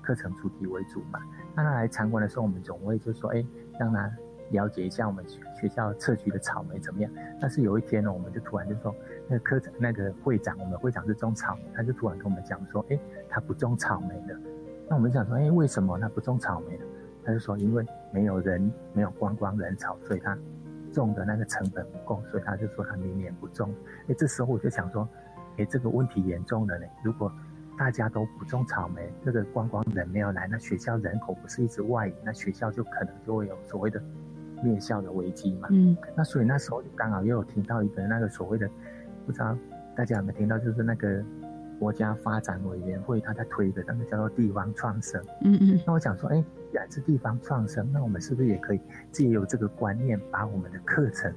[0.02, 1.20] 课程主题为主嘛，
[1.54, 3.44] 那他来参观的时候，我们总会就说，哎，
[3.78, 4.10] 让他。
[4.50, 5.24] 了解一下我们
[5.60, 7.10] 学校测区的草莓怎么样？
[7.40, 8.94] 但是有一天呢，我们就突然就说，
[9.28, 14.38] 那个科长那个会长，我们会长是种草莓，他就突然跟我们讲说，哎，他不种草莓的。
[14.88, 16.84] 那我们想说，哎，为什么他不种草莓呢？
[17.24, 20.36] 他就说，因为没有人，没有观光人潮，所以他
[20.92, 23.74] 种的那个成本不够，所以他就说他明年不种。
[24.08, 25.06] 哎，这时候我就想说，
[25.58, 26.86] 哎，这个问题严重了呢。
[27.04, 27.30] 如果
[27.76, 34.02] 大家都不种草莓，这个观光人没有来，那学校人口不是一直外移，那学校就可能就会有所谓的。
[34.62, 38.68] 灭校的危机嘛，嗯，那所以那时候就刚好又有听到一个那个所谓的，
[39.26, 39.56] 不知道
[39.96, 41.22] 大家有没有听到，就是那个
[41.78, 48.80] 国家发展委员会他在推的那个叫做地方创生，嗯嗯，那我想说，哎，既然是地方创生，那我们是不是也可以
[49.12, 51.32] 借由这个观念，把我们的课程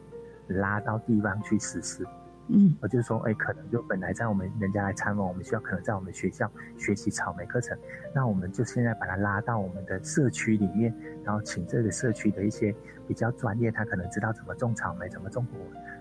[0.47, 2.05] 拉到地方去实施？
[2.53, 7.77] 嗯，我就说，哎，可能就本来在我们人家来参观我们学校，可能在我们学校学习草莓课程，
[8.13, 10.93] 那我们就现在把它拉到我们的社区里面，
[11.23, 12.75] 然后请这个社区的一些
[13.07, 15.59] 比较专业，他可能知道怎么种草莓，怎么种果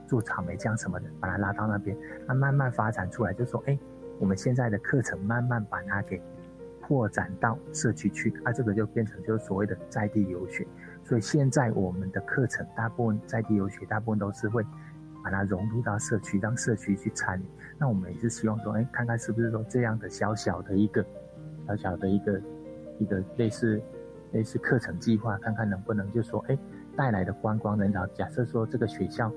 [0.08, 1.96] 做草莓酱什么的，把它拉到那边，
[2.26, 3.78] 那慢慢发展出来，就说，哎，
[4.18, 6.20] 我们现在的课程慢慢把它给
[6.82, 10.66] 扩展到社区去，啊，这个就变成就是所谓的在地游学，
[11.04, 14.66] 所以现在我们的课程大部分在地游学，大部分都是会。
[15.22, 17.44] 把它融入到社区，让社区去参与。
[17.78, 21.04] 那我们也是希望说，哎，看看是不是说这样的小小的一个、
[21.66, 22.40] 小小的一个、
[22.98, 23.80] 一个类似
[24.32, 26.58] 类似课程计划，看看能不能就说，哎，
[26.96, 28.06] 带来的观光人潮。
[28.08, 29.32] 假设说这个学校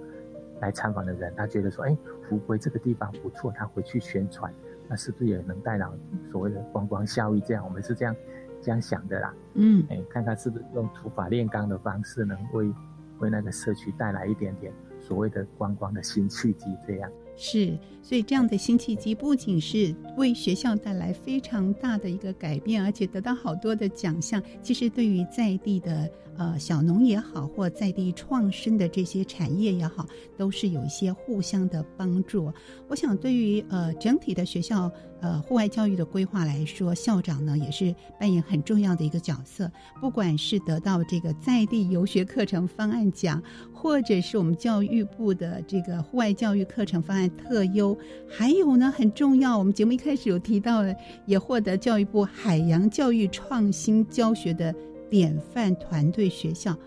[0.59, 4.53] 来参访的人，他觉得说，哎，福归这个地方不错，他回去宣传，
[4.87, 5.87] 那是不是也能带来
[6.31, 7.41] 所谓的观光效益？
[7.41, 8.15] 这样我们是这样
[8.61, 9.33] 这样想的啦。
[9.53, 12.73] 嗯，哎，看看是不是用土法炼钢的方式，能为
[13.19, 14.73] 为那个社区带来一点点。
[15.07, 24.41] 所谓的观光的新契机，这样是，所以这样的新契机不仅是为学校带来非常大的一个改变，而且得到好多的奖项。
[24.61, 26.09] 其实对于在地的。
[26.35, 30.03] 呃，小农也好，或在地创新的这些产业也好，
[30.35, 32.51] 都是有一些互相的帮助。
[32.87, 34.91] 我想，对于呃整体的学校
[35.23, 39.71] 呃户外教育的规划来说，校长呢也是扮演很重要的一个角色。
[40.01, 43.41] 不管是得到这个在地游学课程方案奖，
[43.73, 47.97] 或者是我们教育部的这个户外教育课程方案特优，
[48.29, 50.93] 还有呢很重要，我们节目一开始有提到了，
[51.25, 54.75] 也获得教育部海洋教育创新教学的
[55.09, 56.77] 典范团队学校。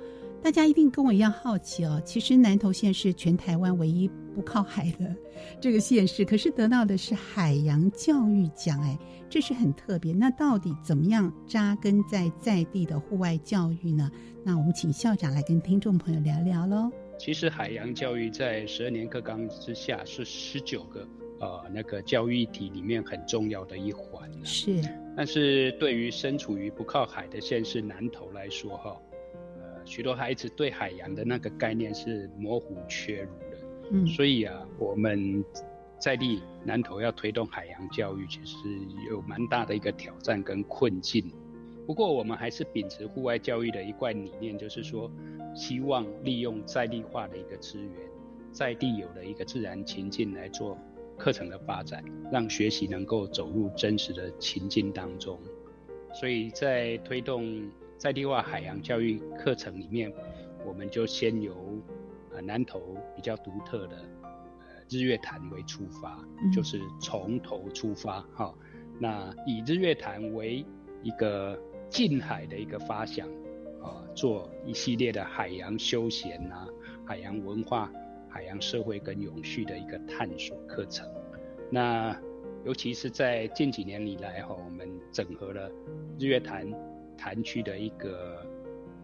[0.43, 5.17] 大家一定跟我一样好奇哦，其实南投县是全台湾唯一不靠海的
[5.59, 8.99] 这个县市，可是得到的是海洋教育奖，哎，
[9.31, 10.13] 这是很特别。
[10.13, 14.11] 那到底怎么样扎根在在地的户外教育呢？
[14.45, 16.93] 那我们请校长来跟听众朋友聊聊喽。
[17.19, 21.09] 其实海洋教育在十二年课纲之下是十九个
[21.41, 24.31] 呃那个教育议题里面很重要的一环。
[24.45, 24.83] 是。
[25.17, 28.95] 但是对于身处于不靠海的县市南投来说，哈。
[29.89, 33.46] 许多孩子对海洋的那个概念是模糊缺如的，
[34.07, 35.45] 所以啊，我们
[35.99, 38.57] 在地南投要推动海洋教育，其实
[39.11, 41.33] 有蛮大的一个挑战跟困境。
[41.87, 45.11] 不过，我们还是秉持户外教育的一贯理念，就是说，
[45.55, 47.93] 希望利用在地化的一个资源，
[48.53, 50.77] 在地有的一个自然情境来做
[51.17, 55.39] 课程的发展，让学习能够走入真实的情境当中。
[56.15, 57.69] 所以在推动。
[57.99, 60.13] 在地化海洋教育课程里面，
[60.67, 61.57] 我们就先由
[62.37, 66.23] 呃南投比较独特的呃日月潭为出发，
[66.53, 68.55] 就是从头出发哈。
[69.01, 70.65] 那以日月潭为
[71.03, 71.59] 一个
[71.89, 73.27] 近海的一个发想
[73.83, 76.69] 啊，做一系列的海洋休闲啊、
[77.07, 77.91] 海洋文化、
[78.29, 81.09] 海洋社会跟永续的一个探索课程。
[81.71, 82.15] 那
[82.67, 85.71] 尤其是在近几年以来哈，我们整合了
[86.19, 86.71] 日月潭。
[87.19, 88.45] 潭区的一个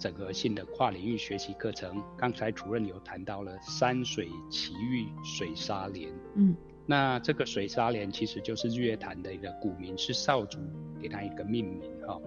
[0.02, 10.58] 整合性的跨领域学习课程，刚才主任有谈到了山水奇遇水沙连，嗯，那这个水沙连其实就是日月潭的一个古名，是少主
[11.00, 12.20] 给它一个命名哈。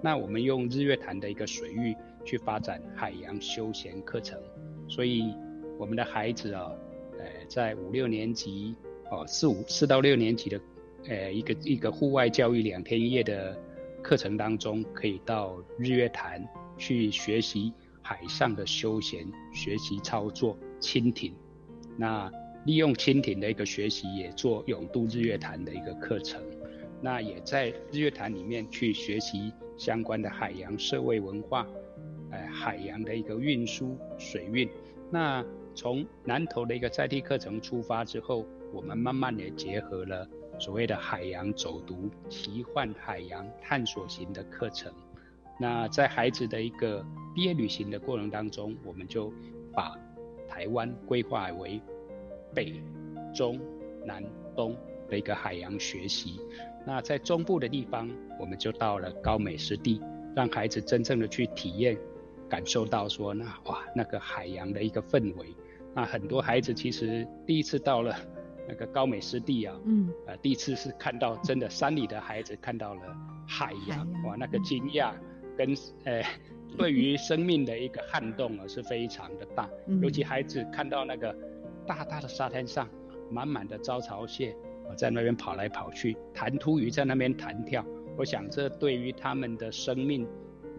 [0.00, 1.94] 那我们用日月潭的一个水域
[2.24, 4.40] 去发展海洋休闲课程，
[4.88, 5.34] 所以
[5.78, 6.72] 我们的孩子啊，
[7.18, 8.74] 呃，在五六年级
[9.10, 10.60] 哦，四五四到六年级的，
[11.06, 13.54] 呃，一个一个户外教育两天一夜的。
[14.02, 16.42] 课程当中可以到日月潭
[16.80, 17.72] 去学习
[18.02, 21.32] 海上的休闲，学习操作蜻蜓。
[21.96, 22.28] 那
[22.64, 26.42] 利用蜻蜓的一个学习，也做永渡日月潭的一个课程。
[27.02, 31.66] 那也在日月潭里面去学习相关的海洋社会文化，
[32.30, 34.68] 呃，海洋的一个运输水运。
[35.10, 40.26] 那从南投的一个在地课程出发之后，我们慢慢也结合了。
[40.58, 44.92] 所谓的海洋走读、奇幻海洋探索型的课程，
[45.60, 47.04] 那在孩子的一个
[47.34, 49.30] 毕业旅行的过程当中，我们就
[49.74, 49.94] 把
[50.48, 51.80] 台湾规划为
[52.54, 52.82] 北、
[53.34, 53.60] 中、
[54.06, 54.24] 南、
[54.56, 54.74] 东
[55.08, 56.40] 的一个海洋学习。
[56.86, 60.00] 那在中部的地方，我们就到了高美湿地，
[60.34, 61.96] 让孩子真正的去体验、
[62.48, 65.54] 感受到说，那哇，那个海洋的一个氛围。
[65.94, 68.16] 那很多孩子其实第一次到了。
[68.68, 73.02] 那个高美湿地啊，嗯，呃，第一次是看到真的山里的孩子看到了
[73.44, 75.12] 海洋，哇，那个惊讶
[75.56, 75.74] 跟
[76.04, 76.22] 呃，
[76.76, 79.68] 对于生命的一个撼动啊是非常的大，
[80.02, 81.36] 尤其孩子看到那个
[81.86, 82.88] 大大的沙滩上
[83.30, 84.54] 满满的招潮蟹，
[84.96, 87.84] 在那边跑来跑去，弹突鱼在那边弹跳，
[88.16, 90.26] 我想这对于他们的生命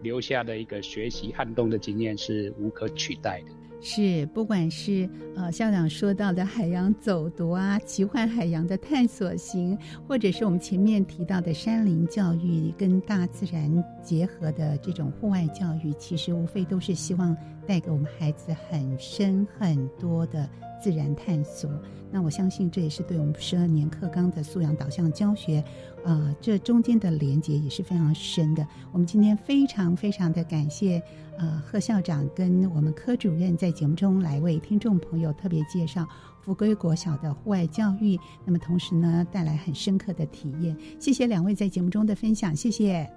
[0.02, 3.61] 留下的一个学习撼动的经验是无可取代的。
[3.84, 9.76] 是，不管是呃校长说到的海洋走读啊，奇幻海洋的探索型，
[10.06, 20.48] 或者是我们前面提到的山林教育，跟大自然结合的这种户外教育，其实无非都是希望带给我们孩子很深很多的。
[20.80, 21.70] 自然探索，
[22.10, 25.62] 那我相信这也是对我们十二年课纲的素养导向教学，
[26.04, 28.66] 呃，这中间的连接也是非常深的。
[28.90, 31.00] 我们今天非常非常的感谢，
[31.38, 36.06] 呃，贺校长跟我们科主任在节目中来为听众朋友特别介绍
[36.40, 40.76] 福归国小的户外教育，那么同时呢，带来很深刻的体验。
[40.98, 43.10] 谢谢两位在节目中的分享，谢谢。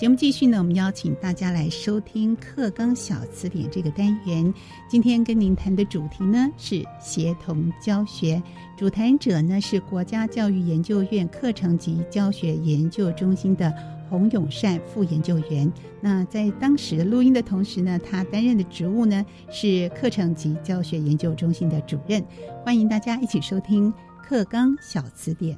[0.00, 4.50] 节目继续呢，我们邀请大家来收听《课纲小词典》这个单元。
[4.88, 8.42] 今天跟您谈的主题呢是协同教学，
[8.78, 13.70] 主谈者呢是国家教育研究院课程及教学研究中心的
[14.08, 15.70] 洪永善副研究员。
[16.00, 22.24] 那在当时录音的同时呢，他担任的职务呢是课程及教学研究中心的主任。
[22.64, 23.92] 欢迎大家一起收听
[24.26, 25.54] 《课纲小词典》。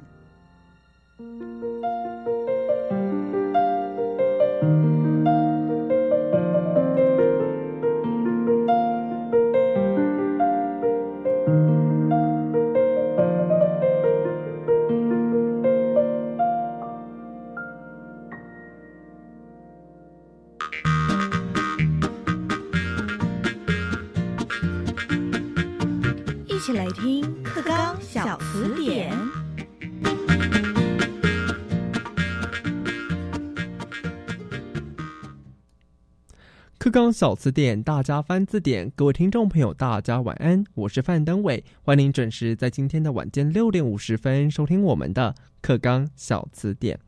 [37.11, 38.91] 小词典，大家翻字典。
[38.95, 46.99] 各位听众朋友，大家晚安，我是范登伟，欢迎准时在今天的晚间六点五十分收听我们的课纲小词典。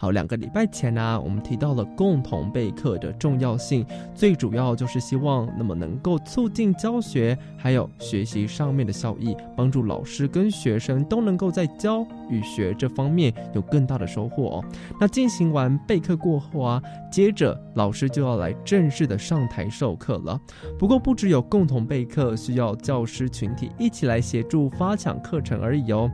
[0.00, 3.84] 好，两个礼拜前呢，我们提到了共同备课的重要性，
[4.14, 14.64] 最主要就是希望那么能够促进教学还有学习上面的效益，帮助老师跟学生都能够在教与学这方面有更大的收获哦。
[14.98, 16.82] 那进行完备课过后啊，
[17.12, 20.40] 接着老师就要来正式的上台授课了。
[20.78, 26.10] 不过不只有共同备课，需要教师群体一起来协助发抢课程而已哦。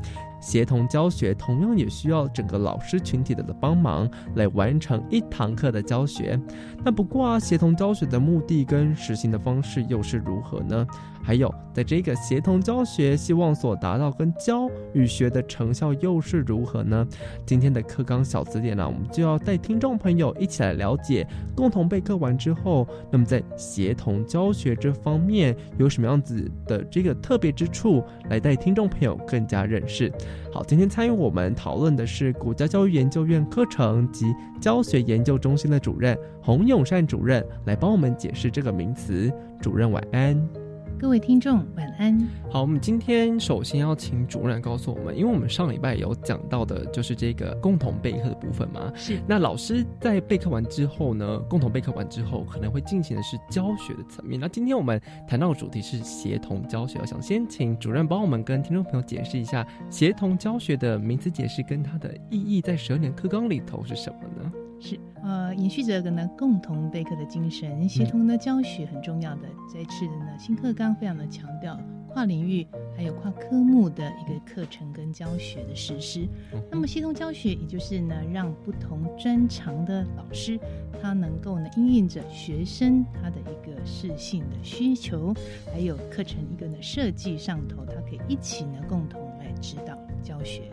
[0.46, 6.40] 协同教学同样也需要整个老师群体的帮忙来完成一堂课的教学。
[6.84, 10.86] 那不过啊，协同教学的目的跟实行的方式又是如何呢？
[11.26, 17.04] 还有，在这个协同教学希望所达到跟教与学的成效又是如何呢？
[17.44, 30.12] 今天的课纲小词典呢，我们就要带听众朋友一起来了解，共同备课完之后，那么在协同教学这方面有什么样子的这个特别之处，来带听众朋友更加认识。
[30.52, 39.28] 好，今天参与我们讨论的是国家教育研究院课程及教学研究中心的主任洪永善主任，来帮我们解释这个名词。
[39.60, 40.65] 主任晚安。
[40.98, 42.18] 各位听众，晚安。
[42.50, 48.90] 好，我们今天首先要请主任告诉我们，因为我们上礼拜有讲到的，就是这个共同备课的部分嘛。
[48.94, 49.20] 是。
[49.28, 54.40] 那老师在备课完之后呢，共同备课完之后，可能会进行的是教学的层面。
[54.40, 64.50] 那今天我们谈到的主题是协同教学，我想先请主任帮我们跟听众朋友解释一下协同教学的名词解释跟它的意义，在十二年课纲里头是什么呢？
[64.78, 69.42] 是，呃，延续着个呢共同备课的精神，协同的教学很重要的。
[69.72, 72.66] 这次的呢新课纲非常的强调跨领域
[72.96, 76.28] 还有跨科目的一个课程跟教学的实施。
[76.70, 80.58] 那么协同教学，也就是呢让不同专长的老师，
[81.00, 85.34] 他能够呢应应着学生他的一个适性的需求，
[85.72, 90.70] 还有课程一个呢设计上头，他可以一起呢共同来指导教学。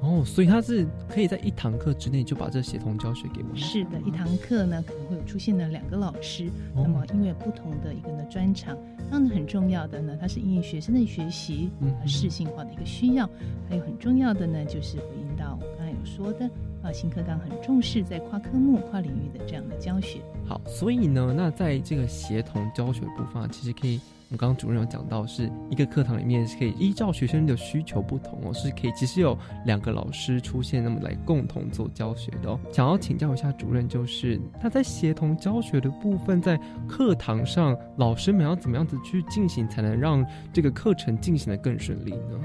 [0.00, 3.56] 哦，所以他是可以在一堂课之内就把这协同教学给我们。
[3.56, 8.76] 是的，一堂课呢可能会有出现了两个老师，那么因为不同的一个呢专长，
[9.10, 13.28] 当然很重要的呢，它是因应学生的学习和适性化的一个需要，
[13.68, 16.48] 还有很重要的呢就是回应到我刚才有说的
[16.82, 20.20] 啊，新课纲很重视在跨科目、跨领域的这样的教学。
[20.46, 23.98] 好，所以呢，那在这个协同教学部分，其实可以。
[24.28, 32.58] 我们刚刚主任有讲到，是一个课堂里面是可以依照学生的需求不同哦，是可以其实有两个老师出现，那么来共同做教学的哦。
[32.72, 42.40] 想要请教一下主任，就是他在协同教学的部分，在课堂上老师们要怎么样子去进行，才能让这个课程进行的更顺利呢？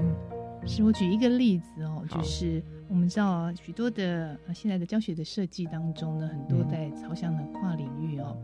[0.64, 2.62] 是我举一个例子哦，就是
[2.92, 8.36] 我们知道啊，许多的现在的教学的设计当中呢，很多在朝向的跨领域哦。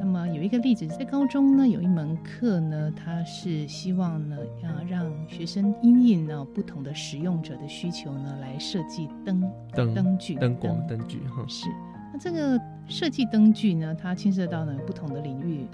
[0.00, 9.42] 那么有一个例子，在高中呢，有一门课呢，它是希望呢，要让学生因应呢不同的使用者的需求呢，来设计灯
[9.72, 11.44] 灯灯具灯光灯具哈。
[11.48, 11.66] 是，
[12.12, 15.66] 那这个设计灯具呢，它牵涉到呢不同的领域，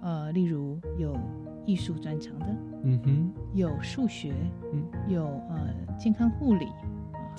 [0.00, 1.18] 呃，例如有。
[1.66, 2.46] 艺术专长的，
[2.84, 4.32] 嗯哼，有数学，
[4.72, 5.68] 嗯，有呃
[5.98, 6.66] 健康护理，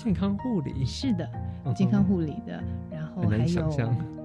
[0.02, 1.28] 健康护理是的，
[1.76, 3.70] 健康护理的，然后还有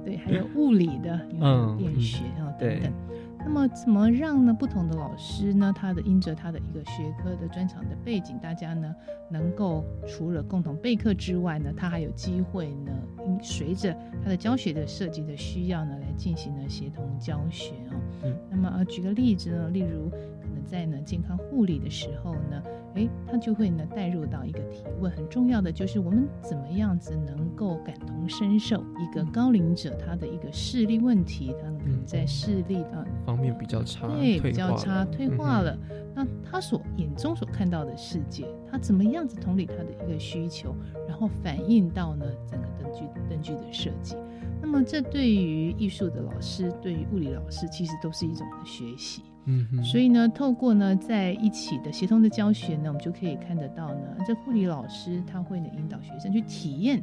[0.04, 2.92] 对，还有物理的，嗯，电学啊等等。
[3.40, 8.94] 那么怎么让呢不同的老师呢，他的因着他的一个学科的专长的背景，大家呢
[9.30, 12.92] 能够除了共同备课之外呢，他还有机会呢，
[13.40, 17.94] 随着他的教学的设计的需要呢，来进行呢协同教学啊。
[18.24, 22.64] 嗯，那么呃举个例子呢，例如可能在呢健康护理的时候呢。
[22.98, 35.78] 哎，他就会呢带入到一个提问，很重要的就是我们怎么样子能够感同身受一个高龄者他的一个视力问题，他可能在视力的方面比较差，对，比较差，退化了。
[36.16, 40.76] 那他所眼中所看到的世界，他怎么样子同理他的一个需求，
[41.08, 44.16] 然后反映到呢整个灯具灯具的设计。
[44.60, 49.22] 那么这对于艺术的老师，对于物理老师，其实都是一种的学习。
[49.48, 57.02] 嗯，所以呢，透过呢在一起的协同的教学呢，我们就可以看得到呢，这护理老师他会呢引导学生去体验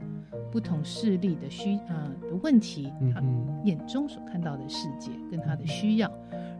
[0.52, 3.22] 不同视力的需啊的问题，他
[3.64, 6.10] 眼中所看到的世界跟他的需要，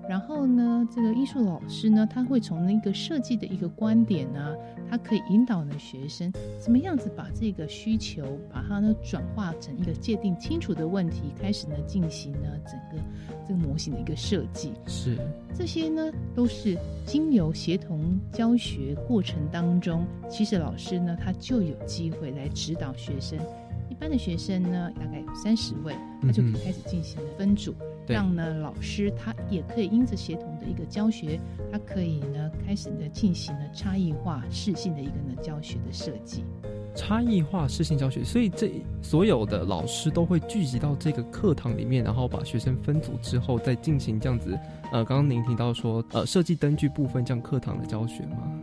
[0.09, 4.55] 然后呢，这个艺术老师呢，他会从那个设计的一个观点呢，
[4.89, 13.03] 他可以引导呢学生怎么样子把这个需求，把它呢转化成一个界定清楚的问题，开始呢进行呢整个
[13.47, 14.73] 这个模型的一个设计。
[14.87, 15.19] 是
[15.55, 16.77] 这些呢，都是
[17.07, 23.39] 经由协同教学过程当中，其实老师呢他就有机会来指导学生。
[23.89, 27.75] 一般的学生呢，大概有三十位，他就可以开始进行分组。
[28.07, 31.39] 让呢老师他也可以因着协同的一个教学，
[31.73, 36.45] 他可以呢开始呢进行了差异化适性的一个呢教学的设计。
[36.95, 38.71] 差异化适性教学，所以这
[39.03, 44.57] 所有的老师都会聚集到这个课堂里面，然后把学生分组之后，再进行这样子。
[44.93, 48.61] 呃，刚刚您提到说，呃，设计灯具部分这样课堂的教学吗？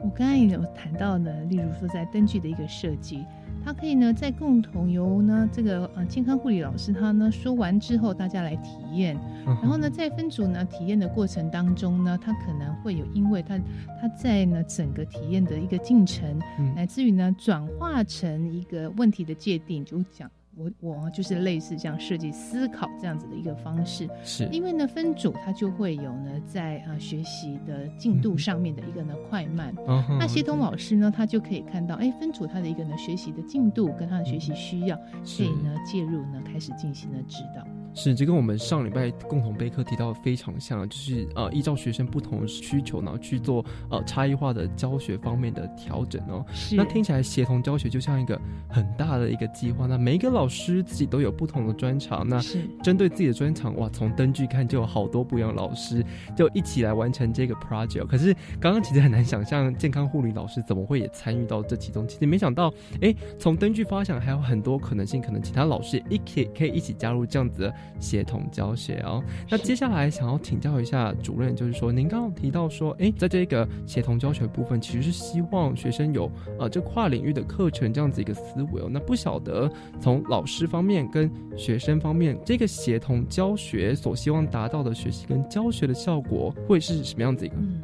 [0.00, 3.24] 我刚才有谈到呢，例如说在灯具的一个设计。
[3.68, 9.14] 他可以呢，在共同由呢这个呃健康护理老师他呢说完之后，大家来体验，
[9.44, 13.58] 然后呢在分组呢体验的过程当中呢，他可能会有因为他
[14.00, 16.40] 他在呢整个体验的一个进程，
[16.74, 20.30] 乃至于呢转化成一个问题的界定，就讲。
[20.58, 24.48] 我我就是类似这样设计思考这样子的一个方式，是。
[24.50, 29.72] 因为呢分组它就会有呢在啊学习的进度上面的一个呢快慢，
[30.18, 37.64] 那协同老师呢他就可以看到，哎分组他的一个呢学习的进度跟他的学习需要，可以呢介入呢开始进行了指导。
[38.00, 46.46] 是，这跟我们上礼拜共同备课提到的非常像，就是呃，依照学生不同的需求，然后去做呃差异化的教学方面的调整哦。
[46.52, 46.76] 是。
[46.76, 52.40] 那听起来协同教学就像一个很大的一个计划，那每一个老师自己都有不同的专长，那
[52.84, 56.00] 针对自己的专长，哇，从灯具看就有好多不一样的老师，
[56.36, 58.06] 就一起来完成这个 project。
[58.06, 62.06] 可是刚刚其实很难想象，健康护理老师怎么会也参与到这其中？
[62.06, 67.74] 其实没想到，哎，从灯具发想还有很多可能性，可能其他老师也一起可以一起加入这样子的。
[68.00, 78.88] 协同教学哦，那接下来想要请教一下主任，就是说，您刚刚提到说，哎，在这个协同教学部分，其实是希望学生有呃这跨领域的课程这样子一个思维哦。
[78.90, 79.70] 那不晓得
[80.00, 87.56] 从老师方面跟学生方面，这个协同教学所希望达到的学习跟教学的效果会是什么样子一个？
[87.58, 87.82] 嗯，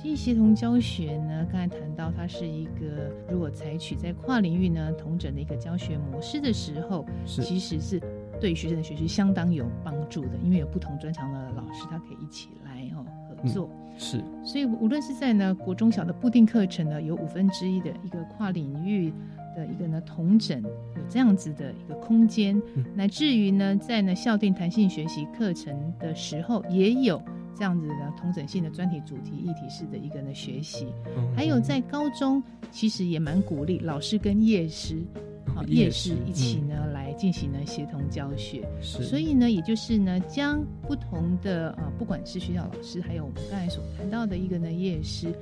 [0.00, 8.00] 其实协同教学呢，刚才谈到它是一个如果采取在跨领域呢同整的一个教学模式的时候，其实是。
[8.40, 13.70] 对学生的学习相当有帮助的，因为有不同专长的老师，他可以一起来哦合作。
[13.96, 19.12] 是，所以无论是在呢国中小的固定课程呢，有五分之一的一个跨领域
[19.56, 22.60] 的一个呢同整，有这样子的一个空间，
[22.94, 27.22] 乃至于呢在呢校定弹性学习课程的时候，也有
[27.56, 30.88] 这样子的同整性的专题主题议题式的一个呢学习。
[31.36, 35.04] 还有在高中，其实也蛮鼓励老师跟业师。
[35.54, 45.32] 好，夜市一起呢来进行呢协同教学，所以呢，也就是呢将不同的呃，不管是学校老师，还有我们刚才所谈到的一个呢夜师，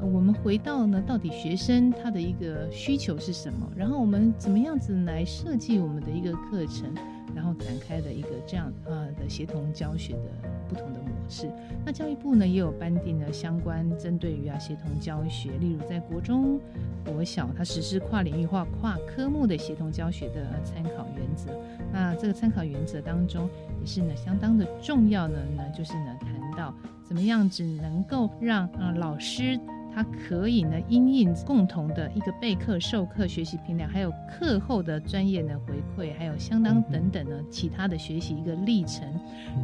[0.00, 6.90] 呃，我们回到呢到底学生他的一个需求是什么，然后我们怎么样子来设计我们的一个课程，
[7.34, 10.90] 然后展开的一个这样啊的协同教学的不同
[11.28, 11.50] 是。
[11.84, 16.58] 那教育部呢也有颁定了相关针对于啊协同教学，例如在国中。
[17.04, 21.50] 国小它实施跨领域化、跨科目的协同教学的参考原则。
[21.90, 23.48] 那这个参考原则当中
[23.80, 29.58] 也是呢相当的重要呢呢，就是呢谈到怎么样子能够让啊老师
[29.98, 39.12] 他可以呢因应共同的一个备课、授课、学习评量，还有课后的专业呢回馈，还有相当等等呢其他的学习一个历程，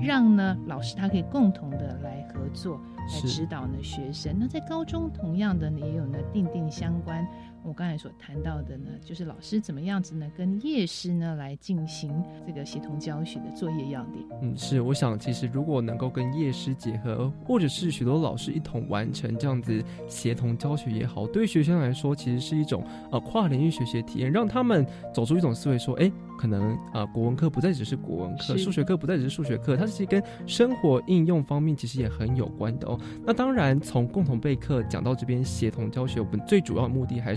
[0.02, 2.80] 让呢老师他可以共同的来合作。
[3.04, 7.24] 来指导呢学生，那在高中同样的呢也有呢定定相关。
[7.64, 14.22] 我刚才所谈到的呢，就是老师怎么样子呢，跟夜师呢来进行这个协同教学的作业要点。
[14.42, 33.00] 嗯，是，我想其实如果能够跟夜师结合，或者是许多老师一同完成这样子协同教学也好，对学生来说其实是一种呃跨领域学习体验，让他们走出一种思维，说，哎，可能啊国文课不再只是国文课，数学课不再只是数学课，它其实跟生活应用方面其实也很有关的哦。
[33.24, 37.34] 那当然，从共同备课讲到这边协同教学，我们最主要的目的还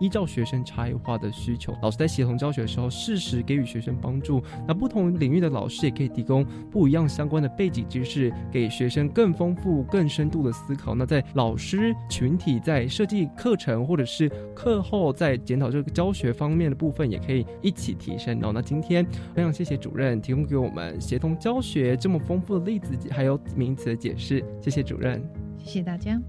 [0.00, 4.42] 依照学生差异化的需求，老师在协同教学的时候，适时给予学生帮助。
[4.66, 10.94] 那不同领域的老师也可以提供不一样相关的背景知识，给学生更丰富、更深度的思考。
[10.94, 18.38] 那在老师群体在设计课程或者是课后在检讨这个教学方面的部分，也可以一起提升。
[18.42, 24.44] 哦，那今天非常谢谢主任提供给我们协同教学这么丰富的例子，还有名词的解释。
[24.60, 25.22] 谢谢主任，
[25.58, 26.20] 谢谢大家。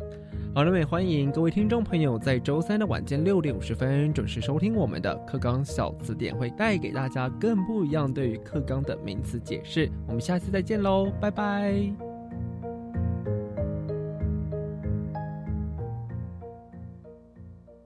[0.53, 9.89] 好了，也欢迎各位听众朋友在周三的晚间六点五十分准时收听我们的课纲小词典，会带给大家更不一样对于课纲的名词解释。
[10.07, 12.08] 我们下次再见喽，拜拜。